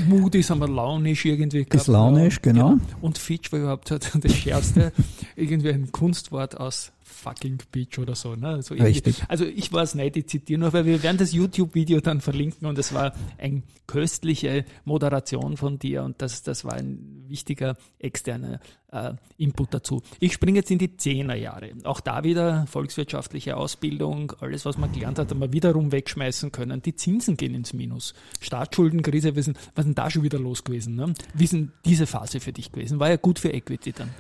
[0.09, 1.75] Moody's haben wir launisch irgendwie gehabt.
[1.75, 2.71] Ist launisch, genau.
[2.71, 2.83] genau.
[3.01, 4.93] Und Fitch war überhaupt das schärfste,
[5.37, 8.35] irgendwie ein Kunstwort aus fucking Bitch oder so.
[8.37, 8.49] Ne?
[8.49, 9.23] Also, Richtig.
[9.29, 12.79] also ich weiß nicht, ich zitiere nur, weil wir werden das YouTube-Video dann verlinken und
[12.79, 18.61] es war eine köstliche Moderation von dir und das, das war ein wichtiger externer
[18.93, 20.03] äh, Input dazu.
[20.21, 21.73] Ich springe jetzt in die Zehnerjahre.
[21.85, 26.83] Auch da wieder volkswirtschaftliche Ausbildung, alles, was man gelernt hat, haben wir wiederum wegschmeißen können.
[26.83, 28.15] Die Zinsen gehen ins Minus.
[28.41, 30.95] Staatsschuldenkrise, was ist denn da schon wieder los gewesen?
[30.95, 31.15] Ne?
[31.35, 33.01] Wie ist denn diese Phase für dich gewesen?
[33.01, 34.11] War ja gut für Equity dann.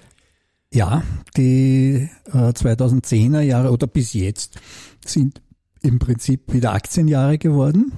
[0.73, 1.03] Ja,
[1.37, 4.61] die äh, 2010er Jahre oder bis jetzt
[5.05, 5.41] sind
[5.83, 7.93] im Prinzip wieder Aktienjahre geworden.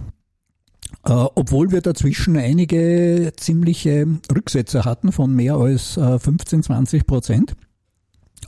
[1.04, 7.54] Äh, obwohl wir dazwischen einige ziemliche Rücksätze hatten von mehr als äh, 15, 20 Prozent.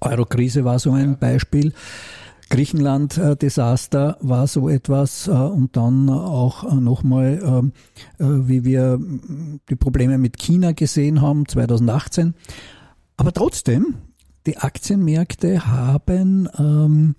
[0.00, 1.72] Eurokrise war so ein Beispiel.
[2.50, 7.72] Griechenland-Desaster war so etwas äh, und dann auch äh, nochmal, ähm,
[8.18, 9.00] äh, wie wir
[9.70, 12.34] die Probleme mit China gesehen haben, 2018.
[13.16, 13.94] Aber trotzdem,
[14.46, 17.14] die Aktienmärkte haben ähm,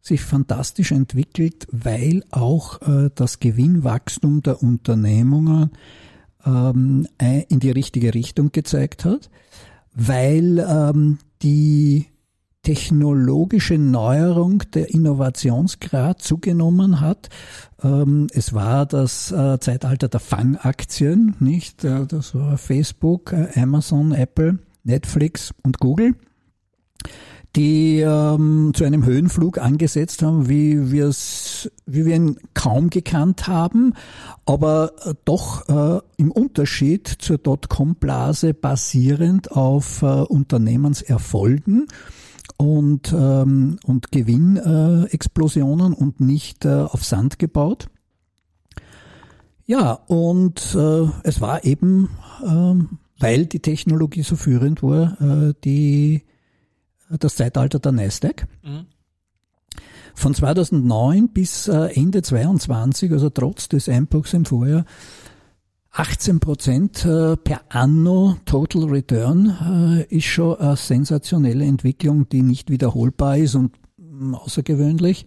[0.00, 5.70] sich fantastisch entwickelt, weil auch äh, das Gewinnwachstum der Unternehmungen
[6.44, 7.06] ähm,
[7.48, 9.30] in die richtige Richtung gezeigt hat,
[9.94, 12.06] weil ähm, die
[12.62, 17.28] technologische Neuerung, der Innovationsgrad zugenommen hat.
[17.82, 21.84] Ähm, es war das äh, Zeitalter der Fangaktien, nicht?
[21.84, 26.14] Äh, das war Facebook, äh, Amazon, Apple, Netflix und Google
[27.56, 33.48] die ähm, zu einem Höhenflug angesetzt haben, wie wir es, wie wir ihn kaum gekannt
[33.48, 33.94] haben,
[34.44, 41.86] aber äh, doch äh, im Unterschied zur Dotcom-Blase basierend auf äh, Unternehmenserfolgen
[42.58, 47.88] und, ähm, und Gewinnexplosionen und nicht äh, auf Sand gebaut.
[49.64, 52.10] Ja, und äh, es war eben,
[52.42, 52.74] äh,
[53.20, 56.24] weil die Technologie so führend war, äh, die
[57.18, 58.46] das Zeitalter der Nasdaq.
[58.62, 58.86] Mhm.
[60.14, 64.84] Von 2009 bis äh, Ende 22, also trotz des Einbruchs im Vorjahr,
[65.92, 72.70] 18 Prozent äh, per anno Total Return äh, ist schon eine sensationelle Entwicklung, die nicht
[72.70, 75.26] wiederholbar ist und mm, außergewöhnlich.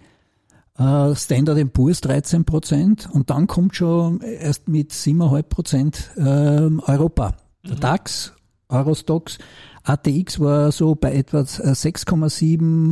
[1.14, 7.36] Standard Poor's 13 Prozent und dann kommt schon erst mit 7,5 Prozent ähm, Europa.
[7.64, 7.80] Der mhm.
[7.82, 8.34] DAX,
[8.68, 9.38] Eurostox
[9.84, 12.90] ATX war so bei etwa 6,7,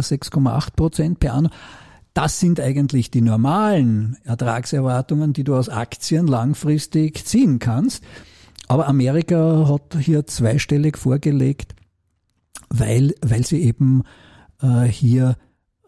[0.00, 1.50] 6,8 Prozent per anno.
[2.14, 8.04] Das sind eigentlich die normalen Ertragserwartungen, die du aus Aktien langfristig ziehen kannst.
[8.68, 11.74] Aber Amerika hat hier zweistellig vorgelegt,
[12.68, 14.02] weil, weil sie eben
[14.60, 15.36] äh, hier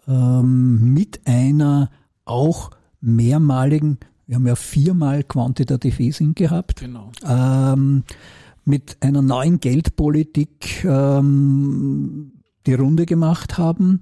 [0.06, 1.90] ähm, mit einer
[2.24, 7.12] auch mehrmaligen, wir haben ja viermal Quantitative Easing gehabt, genau.
[7.26, 8.04] ähm,
[8.64, 12.32] mit einer neuen Geldpolitik ähm,
[12.66, 14.00] die Runde gemacht haben,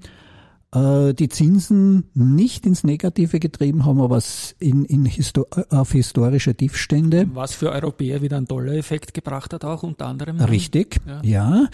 [0.75, 4.20] äh, die Zinsen nicht ins Negative getrieben haben, aber
[4.59, 7.29] in, in Histo auf historische Tiefstände.
[7.35, 10.40] Was für Europäer wieder einen Dollar-Effekt gebracht hat, auch unter anderem.
[10.40, 11.20] Richtig, ja.
[11.22, 11.66] ja.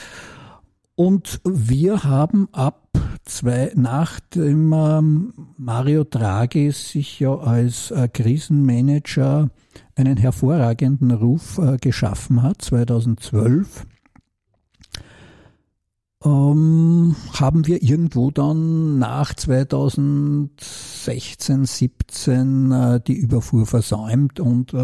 [0.98, 2.88] Und wir haben ab
[3.24, 9.50] zwei, nach dem ähm, Mario Draghi sich ja als äh, Krisenmanager
[9.94, 13.86] einen hervorragenden Ruf äh, geschaffen hat, 2012,
[16.24, 24.74] ähm, haben wir irgendwo dann nach 2016, 17 äh, die Überfuhr versäumt und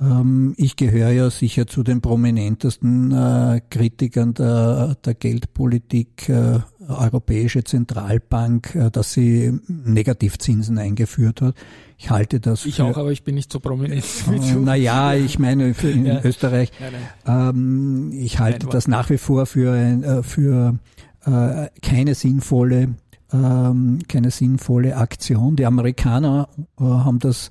[0.00, 7.64] ähm, ich gehöre ja sicher zu den prominentesten äh, Kritikern der, der Geldpolitik, äh, Europäische
[7.64, 11.54] Zentralbank, äh, dass sie Negativzinsen eingeführt hat.
[11.96, 12.66] Ich halte das.
[12.66, 14.60] Ich für, auch, aber ich bin nicht so prominent du.
[14.60, 16.22] Naja, ich meine für in ja.
[16.22, 16.72] Österreich.
[16.78, 16.92] Nein,
[17.24, 17.48] nein.
[17.54, 20.78] Ähm, ich halte nein, das nach wie vor für, ein, für
[21.24, 22.96] äh, keine sinnvolle
[23.32, 25.56] ähm, keine sinnvolle Aktion.
[25.56, 27.50] Die Amerikaner äh, haben das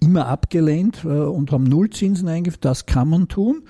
[0.00, 2.64] immer abgelehnt äh, und haben Nullzinsen eingeführt.
[2.64, 3.62] Das kann man tun.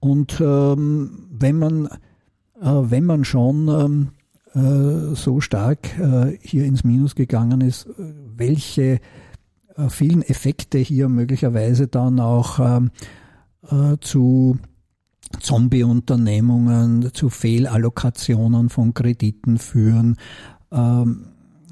[0.00, 1.88] Und ähm, wenn man
[2.60, 4.08] äh, wenn man schon ähm,
[4.54, 9.00] äh, so stark äh, hier ins Minus gegangen ist, welche
[9.76, 12.90] äh, vielen Effekte hier möglicherweise dann auch ähm,
[14.00, 14.58] zu
[15.40, 20.16] Zombie-Unternehmungen, zu Fehlallokationen von Krediten führen,
[20.74, 21.26] ähm,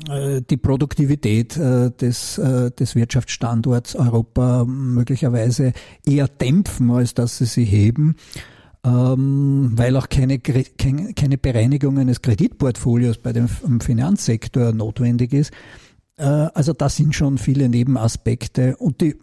[0.08, 5.72] äh, die Produktivität äh, des, äh, des Wirtschaftsstandorts Europa möglicherweise
[6.04, 8.16] eher dämpfen, als dass sie sie heben,
[8.84, 15.52] ähm, weil auch keine, keine Bereinigung eines Kreditportfolios bei dem Finanzsektor notwendig ist.
[16.16, 19.16] Also das sind schon viele Nebenaspekte und die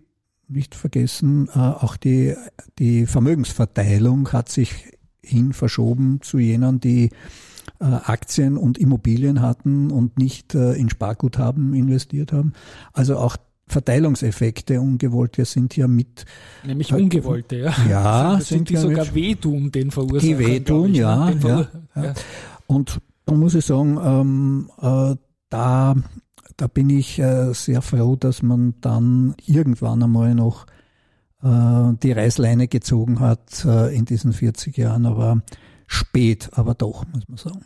[0.48, 2.36] nicht vergessen, auch die,
[2.80, 7.12] die Vermögensverteilung hat sich hin verschoben zu jenen, die
[7.86, 12.54] Aktien und Immobilien hatten und nicht äh, in Sparguthaben investiert haben.
[12.94, 16.26] Also auch Verteilungseffekte ungewollte sind hier mit.
[16.66, 17.74] Nämlich ungewollte, ja.
[17.88, 20.28] Ja, das sind, die ja sogar wehtun, den verursachen.
[20.28, 21.00] Die wehtun, ich, ne?
[21.00, 22.14] ja, ja, ja,
[22.68, 25.16] Und da muss ich sagen, ähm, äh,
[25.50, 25.96] da,
[26.58, 30.66] da bin ich äh, sehr froh, dass man dann irgendwann einmal noch
[31.44, 35.06] äh, die Reißleine gezogen hat äh, in diesen 40 Jahren.
[35.06, 35.42] Aber
[35.90, 37.66] spät, aber doch, muss man sagen.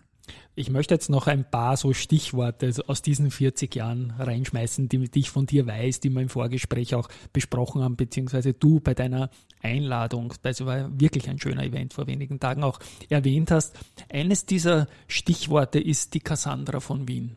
[0.56, 5.20] Ich möchte jetzt noch ein paar so Stichworte aus diesen 40 Jahren reinschmeißen, die, die
[5.20, 9.30] ich von dir weiß, die wir im Vorgespräch auch besprochen haben, beziehungsweise du bei deiner
[9.62, 13.76] Einladung, das war wirklich ein schöner Event vor wenigen Tagen auch erwähnt hast.
[14.12, 17.36] Eines dieser Stichworte ist die Cassandra von Wien.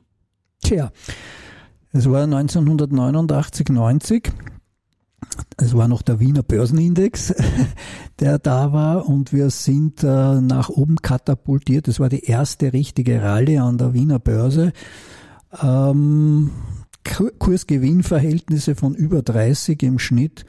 [0.63, 0.93] Tja,
[1.93, 4.33] es war 1989, 90
[5.59, 7.35] es war noch der Wiener Börsenindex,
[8.21, 11.89] der da war und wir sind äh, nach oben katapultiert.
[11.89, 14.73] Das war die erste richtige Rallye an der Wiener Börse.
[15.63, 16.51] Ähm,
[17.39, 20.45] Kursgewinnverhältnisse von über 30 im Schnitt.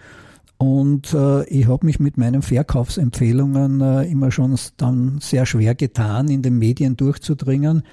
[0.58, 6.30] Und äh, ich habe mich mit meinen Verkaufsempfehlungen äh, immer schon dann sehr schwer getan,
[6.30, 7.84] in den Medien durchzudringen.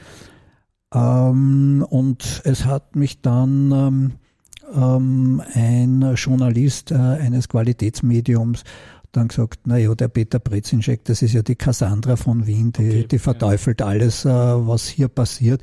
[0.95, 4.13] Ähm, und es hat mich dann ähm,
[4.75, 8.65] ähm, ein Journalist äh, eines Qualitätsmediums
[9.17, 12.89] dann gesagt, na ja, der Peter Brezinschek, das ist ja die Cassandra von Wien, die,
[12.89, 13.87] okay, die verteufelt ja.
[13.87, 15.63] alles, äh, was hier passiert.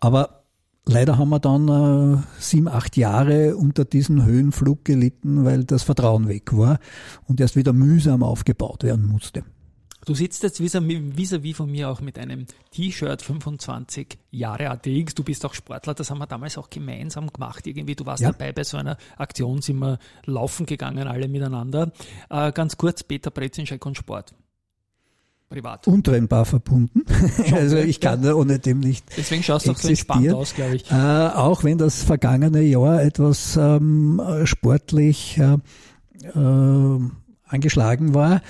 [0.00, 0.44] Aber
[0.84, 6.28] leider haben wir dann äh, sieben, acht Jahre unter diesem Höhenflug gelitten, weil das Vertrauen
[6.28, 6.78] weg war
[7.26, 9.44] und erst wieder mühsam aufgebaut werden musste.
[10.06, 15.16] Du sitzt jetzt vis-à-vis von mir auch mit einem T-Shirt 25 Jahre ATX.
[15.16, 17.66] Du bist auch Sportler, das haben wir damals auch gemeinsam gemacht.
[17.66, 18.30] Irgendwie, du warst ja.
[18.30, 21.90] dabei bei so einer Aktion, sind wir laufen gegangen, alle miteinander.
[22.30, 24.32] Äh, ganz kurz, Peter Brezinschek und Sport.
[25.48, 25.88] Privat.
[25.88, 27.02] Untrennbar verbunden.
[27.52, 29.04] also ich kann da ohne dem nicht.
[29.16, 30.88] Deswegen schaust du auch so entspannt aus, glaube ich.
[30.88, 35.58] Äh, auch wenn das vergangene Jahr etwas ähm, sportlich äh,
[36.22, 37.00] äh
[37.48, 38.42] angeschlagen war,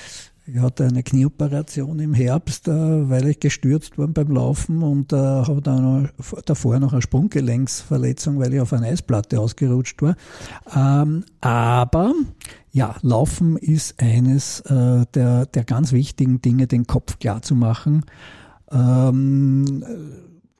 [0.48, 5.16] ich hatte eine Knieoperation im Herbst, äh, weil ich gestürzt war beim Laufen und äh,
[5.16, 6.10] habe dann
[6.44, 10.16] davor noch eine Sprunggelenksverletzung, weil ich auf eine Eisplatte ausgerutscht war.
[10.74, 12.14] Ähm, aber
[12.70, 18.04] ja, Laufen ist eines äh, der, der ganz wichtigen Dinge, den Kopf klar zu machen.
[18.70, 19.84] Ähm,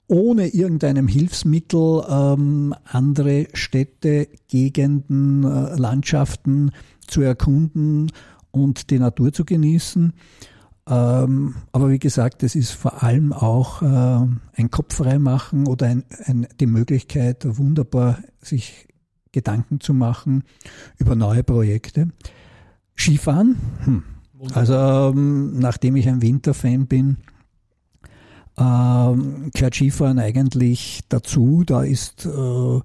[0.09, 6.71] ohne irgendeinem Hilfsmittel ähm, andere Städte, Gegenden, Landschaften
[7.09, 8.11] zu erkunden
[8.57, 10.13] und die Natur zu genießen.
[10.89, 16.47] Ähm, aber wie gesagt, es ist vor allem auch äh, ein Kopffreimachen oder ein, ein,
[16.61, 18.87] die Möglichkeit, wunderbar sich
[19.33, 20.45] Gedanken zu machen
[20.99, 22.09] über neue Projekte.
[22.95, 24.03] Skifahren, hm.
[24.55, 27.19] also ähm, nachdem ich ein Winterfan bin,
[28.57, 31.65] ähm, gehört Skifahren eigentlich dazu.
[31.67, 32.83] Da ist, äh, äh,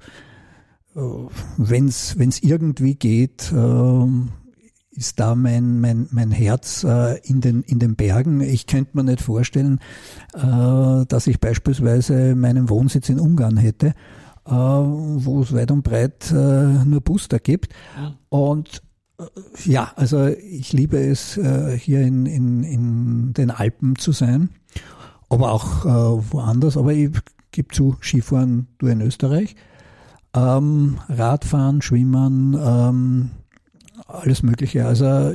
[1.58, 4.06] wenn es irgendwie geht, äh,
[4.92, 8.42] ist da mein, mein, mein Herz äh, in, den, in den Bergen.
[8.42, 9.80] Ich könnte mir nicht vorstellen,
[10.34, 13.94] äh, dass ich beispielsweise meinen Wohnsitz in Ungarn hätte,
[14.46, 17.74] äh, wo es weit und breit äh, nur Booster gibt.
[17.96, 18.16] Ja.
[18.30, 18.82] Und
[19.18, 19.24] äh,
[19.64, 24.50] ja, also ich liebe es, äh, hier in, in, in den Alpen zu sein,
[25.30, 26.76] aber auch woanders.
[26.76, 27.12] Aber ich
[27.52, 29.56] gebe zu, Skifahren du in Österreich.
[30.34, 33.32] Ähm, Radfahren, Schwimmen, ähm,
[34.14, 34.86] alles Mögliche.
[34.86, 35.34] Also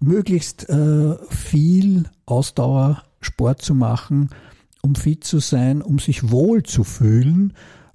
[0.00, 4.30] möglichst äh, viel Ausdauersport zu machen,
[4.82, 7.54] um fit zu sein, um sich wohl zu fühlen.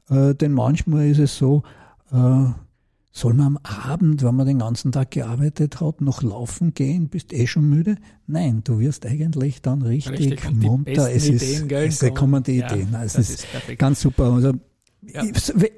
[0.10, 1.64] Äh, denn manchmal ist es so,
[2.12, 2.46] äh,
[3.14, 7.10] soll man am Abend, wenn man den ganzen Tag gearbeitet hat, noch laufen gehen?
[7.10, 7.98] Bist eh schon müde?
[8.26, 11.12] Nein, du wirst eigentlich dann richtig, richtig munter.
[11.12, 12.96] Es, ist, es kommen die ja, Ideen.
[12.96, 14.32] Also es ist, ist ganz super.
[14.32, 14.54] Also
[15.02, 15.24] ja.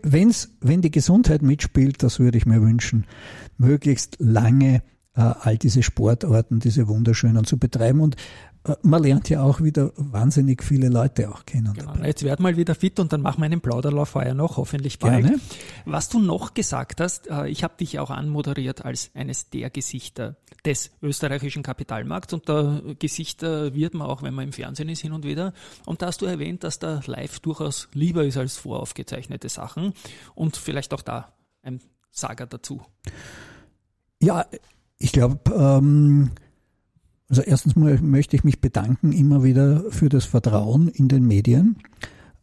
[0.03, 3.05] Wenn's, wenn die Gesundheit mitspielt, das würde ich mir wünschen,
[3.57, 4.83] möglichst lange
[5.21, 8.01] all diese Sportarten, diese wunderschönen zu betreiben.
[8.01, 8.15] Und
[8.65, 11.73] äh, man lernt ja auch wieder wahnsinnig viele Leute auch kennen.
[11.73, 14.99] Genau, jetzt werd mal wieder fit und dann machen wir einen Plauderlauf vorher noch, hoffentlich
[14.99, 15.23] bald.
[15.23, 15.39] Gerne.
[15.85, 20.37] Was du noch gesagt hast, äh, ich habe dich auch anmoderiert als eines der Gesichter
[20.65, 25.11] des österreichischen Kapitalmarkts und da Gesichter wird man auch, wenn man im Fernsehen ist, hin
[25.11, 25.53] und wieder.
[25.85, 29.93] Und da hast du erwähnt, dass da live durchaus lieber ist als voraufgezeichnete Sachen
[30.35, 32.81] und vielleicht auch da ein Sager dazu.
[34.21, 34.45] Ja,
[34.97, 36.31] ich glaube, ähm,
[37.29, 41.77] also erstens mal möchte ich mich bedanken immer wieder für das Vertrauen in den Medien,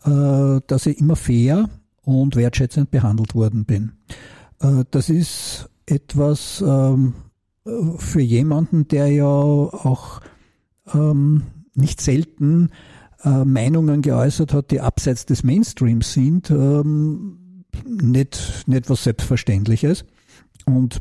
[0.05, 1.69] äh, dass ich immer fair
[2.03, 3.93] und wertschätzend behandelt worden bin.
[4.61, 7.15] Äh, das ist etwas, ähm,
[7.99, 10.21] für jemanden, der ja auch
[10.93, 11.43] ähm,
[11.75, 12.71] nicht selten
[13.23, 20.05] äh, Meinungen geäußert hat, die abseits des Mainstreams sind, ähm, nicht, nicht was Selbstverständliches.
[20.67, 21.01] Und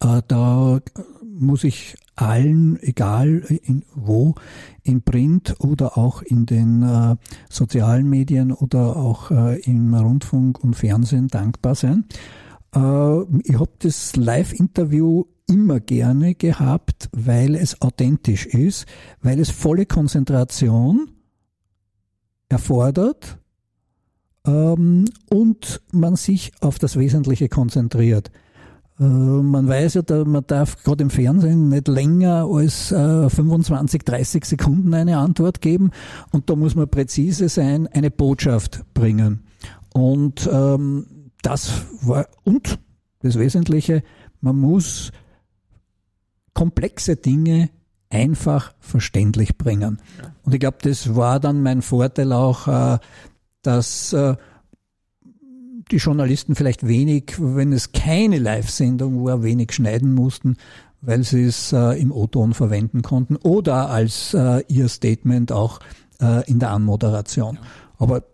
[0.00, 0.80] da
[1.22, 4.34] muss ich allen, egal in, wo,
[4.82, 7.16] in Print oder auch in den äh,
[7.48, 12.04] sozialen Medien oder auch äh, im Rundfunk und Fernsehen dankbar sein.
[12.74, 18.86] Äh, ich habe das Live-Interview immer gerne gehabt, weil es authentisch ist,
[19.22, 21.10] weil es volle Konzentration
[22.48, 23.38] erfordert
[24.46, 28.30] ähm, und man sich auf das Wesentliche konzentriert.
[29.00, 34.44] Äh, man weiß ja, man darf gerade im Fernsehen nicht länger als 25, äh, 30
[34.44, 35.90] Sekunden eine Antwort geben
[36.32, 39.44] und da muss man präzise sein, eine Botschaft bringen.
[39.92, 41.06] Und ähm,
[41.42, 41.72] das
[42.02, 42.78] war, und
[43.20, 44.02] das Wesentliche,
[44.40, 45.10] man muss
[46.54, 47.70] komplexe Dinge
[48.10, 50.00] einfach verständlich bringen.
[50.42, 52.98] Und ich glaube, das war dann mein Vorteil auch, äh,
[53.62, 54.36] dass äh,
[55.90, 60.56] die Journalisten vielleicht wenig, wenn es keine Live-Sendung war, wenig schneiden mussten,
[61.00, 64.36] weil sie es äh, im O-Ton verwenden konnten oder als
[64.68, 65.80] ihr Statement auch
[66.46, 67.58] in der Anmoderation.
[67.96, 68.24] Aber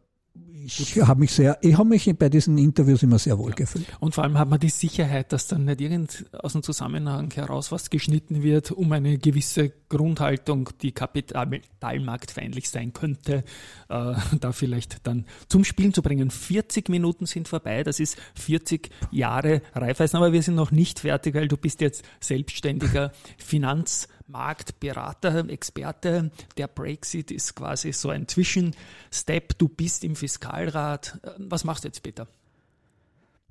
[0.67, 3.87] ich habe mich sehr, ich habe mich bei diesen Interviews immer sehr wohl gefühlt.
[4.01, 7.71] Und vor allem hat man die Sicherheit, dass dann nicht irgend aus dem Zusammenhang heraus
[7.71, 13.45] was geschnitten wird, um eine gewisse Grundhaltung, die kapitalmarktfeindlich sein könnte,
[13.89, 16.31] äh, da vielleicht dann zum Spielen zu bringen.
[16.31, 21.35] 40 Minuten sind vorbei, das ist 40 Jahre Reifeisen, aber wir sind noch nicht fertig,
[21.35, 26.31] weil du bist jetzt selbstständiger Finanz Marktberater, Experte.
[26.57, 29.59] Der Brexit ist quasi so ein Zwischenstep.
[29.59, 31.19] Du bist im Fiskalrat.
[31.39, 32.27] Was machst du jetzt, Peter?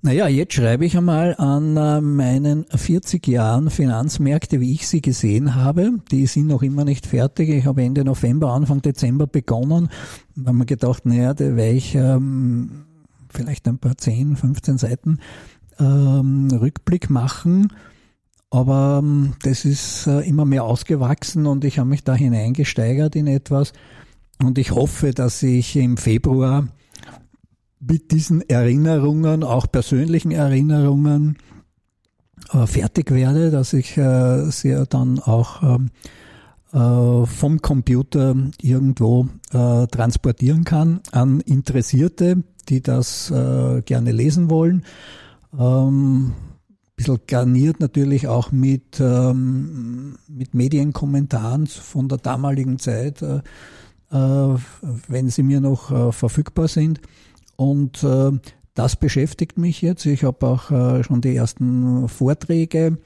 [0.01, 5.55] Naja, jetzt schreibe ich einmal an äh, meinen 40 Jahren Finanzmärkte, wie ich sie gesehen
[5.55, 5.93] habe.
[6.11, 7.49] Die sind noch immer nicht fertig.
[7.49, 9.89] Ich habe Ende November, Anfang Dezember begonnen.
[10.35, 12.85] Da haben wir gedacht, naja, da werde ich ähm,
[13.29, 15.19] vielleicht ein paar 10, 15 Seiten
[15.79, 17.73] ähm, Rückblick machen.
[18.55, 23.27] Aber ähm, das ist äh, immer mehr ausgewachsen und ich habe mich da hineingesteigert in
[23.27, 23.73] etwas.
[24.41, 26.65] Und ich hoffe, dass ich im Februar
[27.81, 31.37] mit diesen Erinnerungen, auch persönlichen Erinnerungen,
[32.53, 35.89] äh, fertig werde, dass ich äh, sie dann auch ähm,
[36.71, 44.83] vom Computer irgendwo transportieren kann an Interessierte, die das gerne lesen wollen.
[46.95, 53.41] Bisschen garniert natürlich auch mit, ähm, mit Medienkommentaren von der damaligen Zeit, äh,
[54.11, 54.57] äh,
[55.07, 57.01] wenn sie mir noch äh, verfügbar sind.
[57.57, 58.31] Und äh,
[58.73, 60.05] das beschäftigt mich jetzt.
[60.05, 62.97] Ich habe auch äh, schon die ersten Vorträge,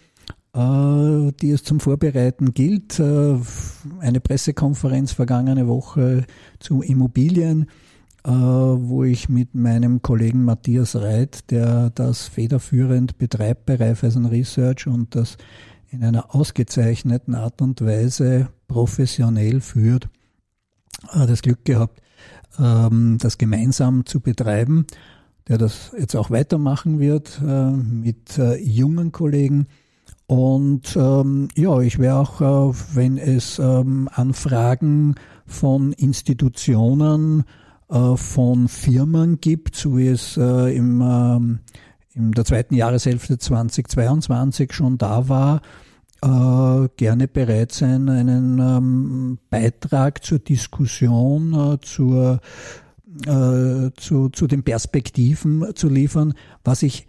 [0.54, 3.00] äh, die es zum Vorbereiten gilt.
[3.00, 6.26] eine Pressekonferenz vergangene Woche
[6.60, 7.68] zu Immobilien
[8.34, 15.16] wo ich mit meinem Kollegen Matthias Reit, der das federführend betreibt bei Raiffeisen Research und
[15.16, 15.38] das
[15.90, 20.10] in einer ausgezeichneten Art und Weise professionell führt,
[21.14, 22.02] äh, das Glück gehabt,
[22.60, 24.86] ähm, das gemeinsam zu betreiben,
[25.48, 29.68] der das jetzt auch weitermachen wird äh, mit jungen Kollegen.
[30.28, 35.16] Und ähm, ja, ich wäre auch, wenn es ähm, Anfragen
[35.48, 37.44] von Institutionen äh,
[37.90, 41.60] von Firmen gibt, so wie es äh, im, ähm,
[42.14, 45.62] in der zweiten Jahreshälfte 2022 schon da war,
[46.22, 52.42] äh, gerne bereit sein, einen ähm, Beitrag zur Diskussion, zur,
[53.98, 56.36] zu, zu den Perspektiven zu liefern.
[56.64, 57.08] Was ich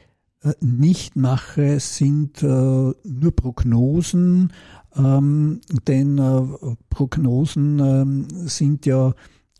[0.60, 4.52] nicht mache, sind nur Prognosen,
[4.96, 6.16] ähm, denn
[6.88, 9.12] Prognosen sind ja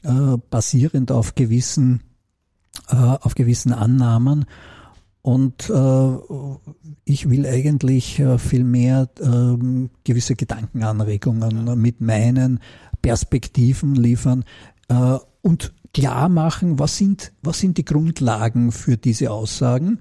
[0.03, 2.03] äh, basierend auf gewissen,
[2.88, 4.46] äh, auf gewissen Annahmen.
[5.22, 6.18] Und äh,
[7.05, 12.61] ich will eigentlich äh, viel mehr äh, gewisse Gedankenanregungen mit meinen
[13.03, 14.44] Perspektiven liefern
[14.88, 20.01] äh, und klar machen, was sind, was sind die Grundlagen für diese Aussagen.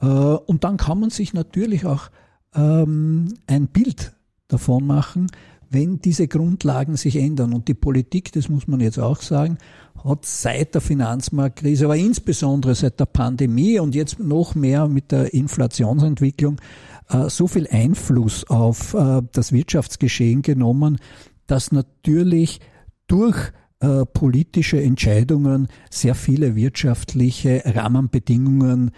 [0.00, 2.10] Äh, und dann kann man sich natürlich auch
[2.54, 4.14] ähm, ein Bild
[4.48, 5.28] davon machen,
[5.70, 7.52] wenn diese Grundlagen sich ändern.
[7.52, 9.58] Und die Politik, das muss man jetzt auch sagen,
[10.04, 15.34] hat seit der Finanzmarktkrise, aber insbesondere seit der Pandemie und jetzt noch mehr mit der
[15.34, 16.60] Inflationsentwicklung
[17.08, 20.98] äh, so viel Einfluss auf äh, das Wirtschaftsgeschehen genommen,
[21.46, 22.60] dass natürlich
[23.06, 23.36] durch
[23.80, 28.92] äh, politische Entscheidungen sehr viele wirtschaftliche Rahmenbedingungen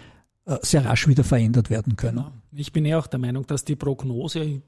[0.63, 2.25] sehr rasch wieder verändert werden können.
[2.51, 4.63] Ich bin ja auch der Meinung, dass die Prognose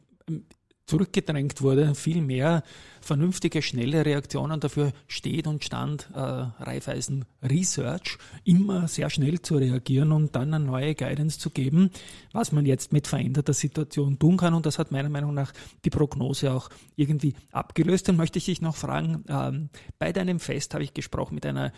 [0.86, 2.63] zurückgedrängt wurde, viel mehr
[3.01, 4.59] vernünftige, schnelle Reaktionen.
[4.59, 10.65] Dafür steht und stand äh, Raiffeisen Research, immer sehr schnell zu reagieren und dann eine
[10.65, 11.89] neue Guidance zu geben,
[12.31, 14.53] was man jetzt mit veränderter Situation tun kann.
[14.53, 15.53] Und das hat meiner Meinung nach
[15.86, 18.07] die Prognose auch irgendwie abgelöst.
[18.07, 19.69] Dann möchte ich dich noch fragen, ähm,
[19.99, 21.71] bei deinem Fest habe ich gesprochen mit einer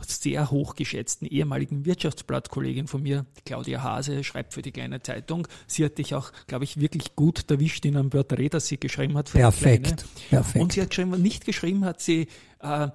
[0.00, 5.46] sehr hochgeschätzten ehemaligen Wirtschaftsblattkollegin von mir, Claudia Hase, schreibt für die kleine Zeitung.
[5.66, 9.16] Sie hat dich auch, glaube ich, wirklich gut erwischt in einem Porträt, das sie geschrieben
[9.16, 9.32] hat.
[9.32, 10.62] Perfekt, perfekt.
[10.62, 12.28] Und sie hat geschrieben, nicht geschrieben hat sie,
[12.60, 12.88] äh,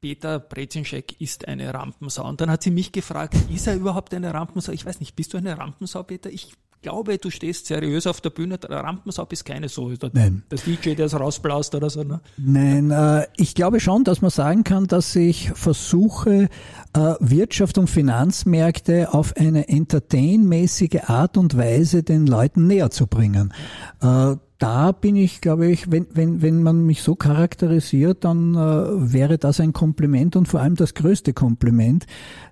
[0.00, 2.28] Peter Brezinschek ist eine Rampensau.
[2.28, 4.72] Und dann hat sie mich gefragt, ist er überhaupt eine Rampensau?
[4.72, 6.28] Ich weiß nicht, bist du eine Rampensau, Peter?
[6.28, 8.58] Ich glaube, du stehst seriös auf der Bühne.
[8.58, 9.90] Der Rampensau ist keine so.
[9.90, 10.42] Der, Nein.
[10.50, 12.02] Der DJ, der es rausblaust oder so.
[12.02, 12.20] Ne?
[12.36, 16.48] Nein, äh, ich glaube schon, dass man sagen kann, dass ich versuche,
[16.94, 23.54] äh, Wirtschaft und Finanzmärkte auf eine entertainmäßige Art und Weise den Leuten näher zu bringen.
[24.00, 29.12] Äh, da bin ich, glaube ich, wenn, wenn, wenn man mich so charakterisiert, dann äh,
[29.12, 32.06] wäre das ein Kompliment und vor allem das größte Kompliment,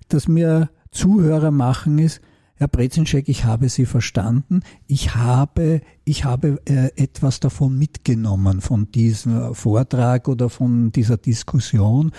[0.09, 2.19] das mir Zuhörer machen, ist,
[2.61, 4.61] Herr Brezinschek, ich habe Sie verstanden.
[4.85, 12.11] Ich habe, ich habe äh, etwas davon mitgenommen, von diesem Vortrag oder von dieser Diskussion.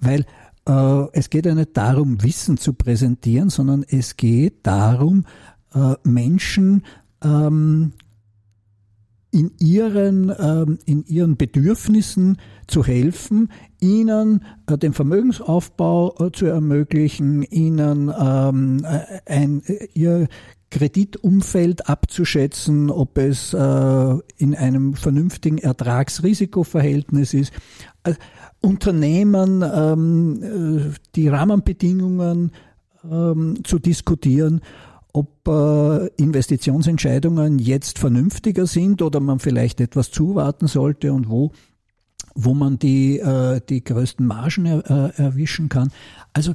[0.00, 0.24] Weil
[0.66, 5.26] äh, es geht ja nicht darum, Wissen zu präsentieren, sondern es geht darum,
[5.74, 6.82] äh, Menschen
[7.22, 7.92] ähm,
[9.34, 17.42] in ihren, ähm, in ihren Bedürfnissen zu helfen, ihnen äh, den Vermögensaufbau äh, zu ermöglichen,
[17.42, 19.62] ihnen ähm, äh, ein,
[19.92, 20.28] ihr
[20.70, 27.52] Kreditumfeld abzuschätzen, ob es in einem vernünftigen Ertragsrisikoverhältnis ist.
[28.02, 28.14] Äh,
[28.60, 32.52] Unternehmen, ähm, die Rahmenbedingungen
[33.64, 34.62] zu diskutieren
[35.14, 41.52] ob äh, Investitionsentscheidungen jetzt vernünftiger sind oder man vielleicht etwas zuwarten sollte und wo
[42.36, 45.92] wo man die, äh, die größten Margen er, äh, erwischen kann.
[46.32, 46.54] Also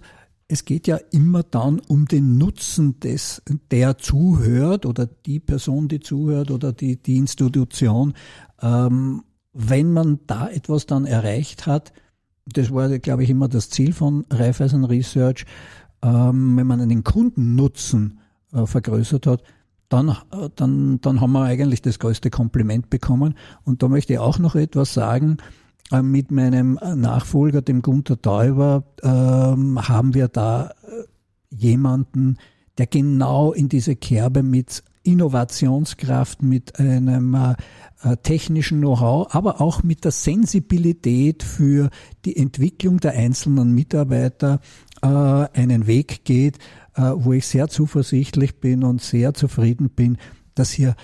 [0.50, 3.42] es geht ja immer dann um den Nutzen des,
[3.72, 8.14] der zuhört oder die Person, die zuhört oder die, die Institution.
[8.62, 11.94] Ähm, wenn man da etwas dann erreicht hat,
[12.46, 15.46] das war, glaube ich, immer das Ziel von Raiffeisen Research,
[16.02, 18.20] ähm, wenn man einen Kundennutzen
[18.54, 19.44] äh, vergrößert hat,
[19.90, 23.36] dann, äh, dann, dann haben wir eigentlich das größte Kompliment bekommen.
[23.64, 25.38] Und da möchte ich auch noch etwas sagen.
[25.92, 30.72] Äh, mit meinem Nachfolger, dem Gunther Teuber, ähm, haben wir da
[31.52, 32.38] jemanden,
[32.78, 37.56] der genau in diese Kerbe mit Innovationskraft, mit einem
[38.22, 41.90] technischen Know-how, aber auch mit der Sensibilität für
[42.26, 44.60] die Entwicklung der einzelnen Mitarbeiter
[45.02, 46.60] einen Weg geht,
[47.02, 50.18] wo ich sehr zuversichtlich bin und sehr zufrieden bin,
[50.56, 50.96] dass hier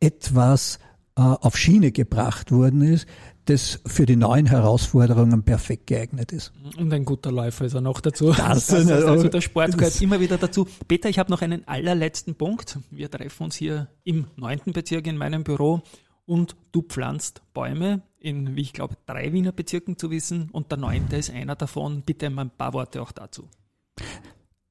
[0.00, 0.78] etwas
[1.16, 3.06] äh, auf Schiene gebracht worden ist,
[3.46, 6.52] das für die neuen Herausforderungen perfekt geeignet ist.
[6.76, 8.26] Und ein guter Läufer ist er noch dazu.
[8.32, 10.66] Das, das heißt, also der Sport gehört immer wieder dazu.
[10.86, 12.78] Peter, ich habe noch einen allerletzten Punkt.
[12.90, 15.82] Wir treffen uns hier im neunten Bezirk in meinem Büro
[16.26, 20.78] und du pflanzt Bäume in, wie ich glaube, drei Wiener Bezirken zu wissen und der
[20.78, 22.02] neunte ist einer davon.
[22.02, 23.48] Bitte ein paar Worte auch dazu.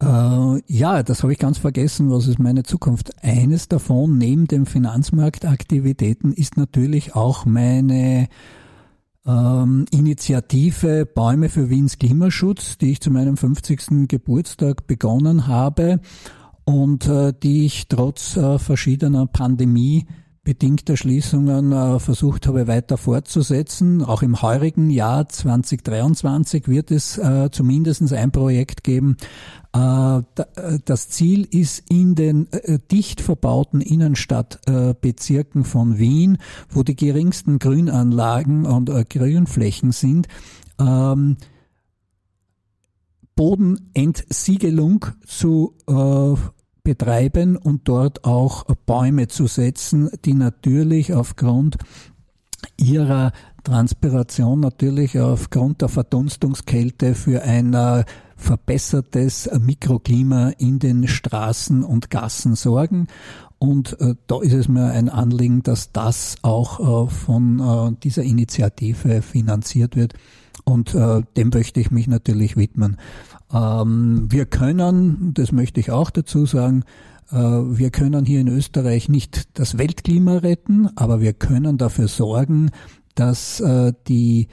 [0.02, 2.12] Äh, ja, das habe ich ganz vergessen.
[2.12, 3.24] Was ist meine Zukunft?
[3.24, 8.28] Eines davon, neben den Finanzmarktaktivitäten, ist natürlich auch meine
[9.26, 14.08] ähm, Initiative Bäume für Wiens Klimaschutz, die ich zu meinem 50.
[14.08, 16.00] Geburtstag begonnen habe
[16.64, 20.06] und äh, die ich trotz äh, verschiedener Pandemie
[20.48, 24.02] bedingter Schließungen äh, versucht habe weiter fortzusetzen.
[24.02, 29.18] Auch im heurigen Jahr 2023 wird es äh, zumindest ein Projekt geben.
[29.76, 30.24] Äh, äh,
[30.86, 32.48] das Ziel ist in den
[32.90, 36.38] dicht verbauten Innenstadtbezirken von Wien,
[36.70, 40.30] wo die geringsten Grünanlagen und Grünflächen sind,
[40.80, 41.36] ähm,
[43.36, 46.36] Bodenentsiegelung zu äh,
[46.88, 51.76] betreiben und dort auch Bäume zu setzen, die natürlich aufgrund
[52.78, 53.34] ihrer
[53.66, 58.06] Transpiration, natürlich aufgrund der Verdunstungskälte für ein äh,
[58.38, 63.08] verbessertes Mikroklima in den Straßen und Gassen sorgen.
[63.60, 69.22] Und äh, da ist es mir ein Anliegen, dass das auch äh, von dieser Initiative
[69.22, 70.14] finanziert wird.
[70.64, 72.98] Und äh, dem möchte ich mich natürlich widmen.
[73.54, 76.84] Ähm, wir können, das möchte ich auch dazu sagen,
[77.32, 82.72] äh, wir können hier in Österreich nicht das Weltklima retten, aber wir können dafür sorgen,
[83.16, 84.48] dass äh, die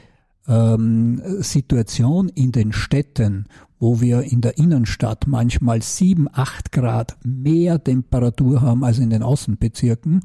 [0.46, 3.46] ähm, Situation in den Städten,
[3.78, 9.22] wo wir in der Innenstadt manchmal sieben, acht Grad mehr Temperatur haben als in den
[9.22, 10.22] Außenbezirken,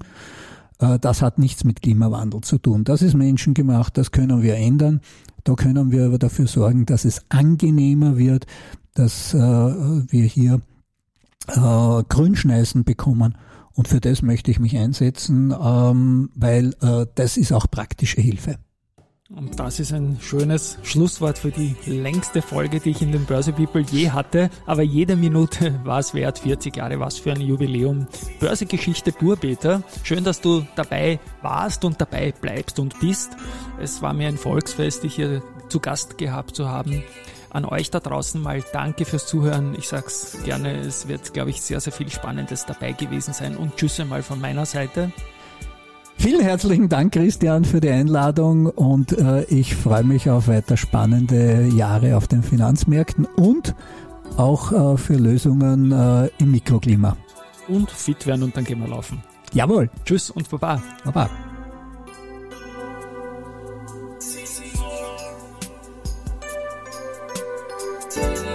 [0.79, 2.85] das hat nichts mit Klimawandel zu tun.
[2.85, 5.01] Das ist menschengemacht, das können wir ändern.
[5.43, 8.45] Da können wir aber dafür sorgen, dass es angenehmer wird,
[8.93, 10.61] dass äh, wir hier
[11.47, 13.37] äh, Grünschneisen bekommen.
[13.73, 18.57] Und für das möchte ich mich einsetzen, ähm, weil äh, das ist auch praktische Hilfe.
[19.35, 23.53] Und das ist ein schönes Schlusswort für die längste Folge, die ich in den Börse
[23.53, 24.49] People je hatte.
[24.65, 26.39] Aber jede Minute war es wert.
[26.39, 28.07] 40 Jahre, was für ein Jubiläum.
[28.39, 29.83] Börsegeschichte pur, Peter.
[30.03, 33.37] Schön, dass du dabei warst und dabei bleibst und bist.
[33.79, 37.03] Es war mir ein Volksfest, dich hier zu Gast gehabt zu haben.
[37.51, 39.75] An euch da draußen mal danke fürs Zuhören.
[39.77, 43.55] Ich sag's gerne, es wird, glaube ich, sehr, sehr viel Spannendes dabei gewesen sein.
[43.55, 45.11] Und tschüss einmal von meiner Seite.
[46.19, 51.67] Vielen herzlichen Dank, Christian, für die Einladung und äh, ich freue mich auf weiter spannende
[51.67, 53.73] Jahre auf den Finanzmärkten und
[54.35, 57.15] auch äh, für Lösungen äh, im Mikroklima.
[57.69, 59.23] Und fit werden und dann gehen wir laufen.
[59.53, 59.89] Jawohl.
[60.03, 60.83] Tschüss und Baba.
[61.05, 61.29] Baba.
[68.11, 68.48] thank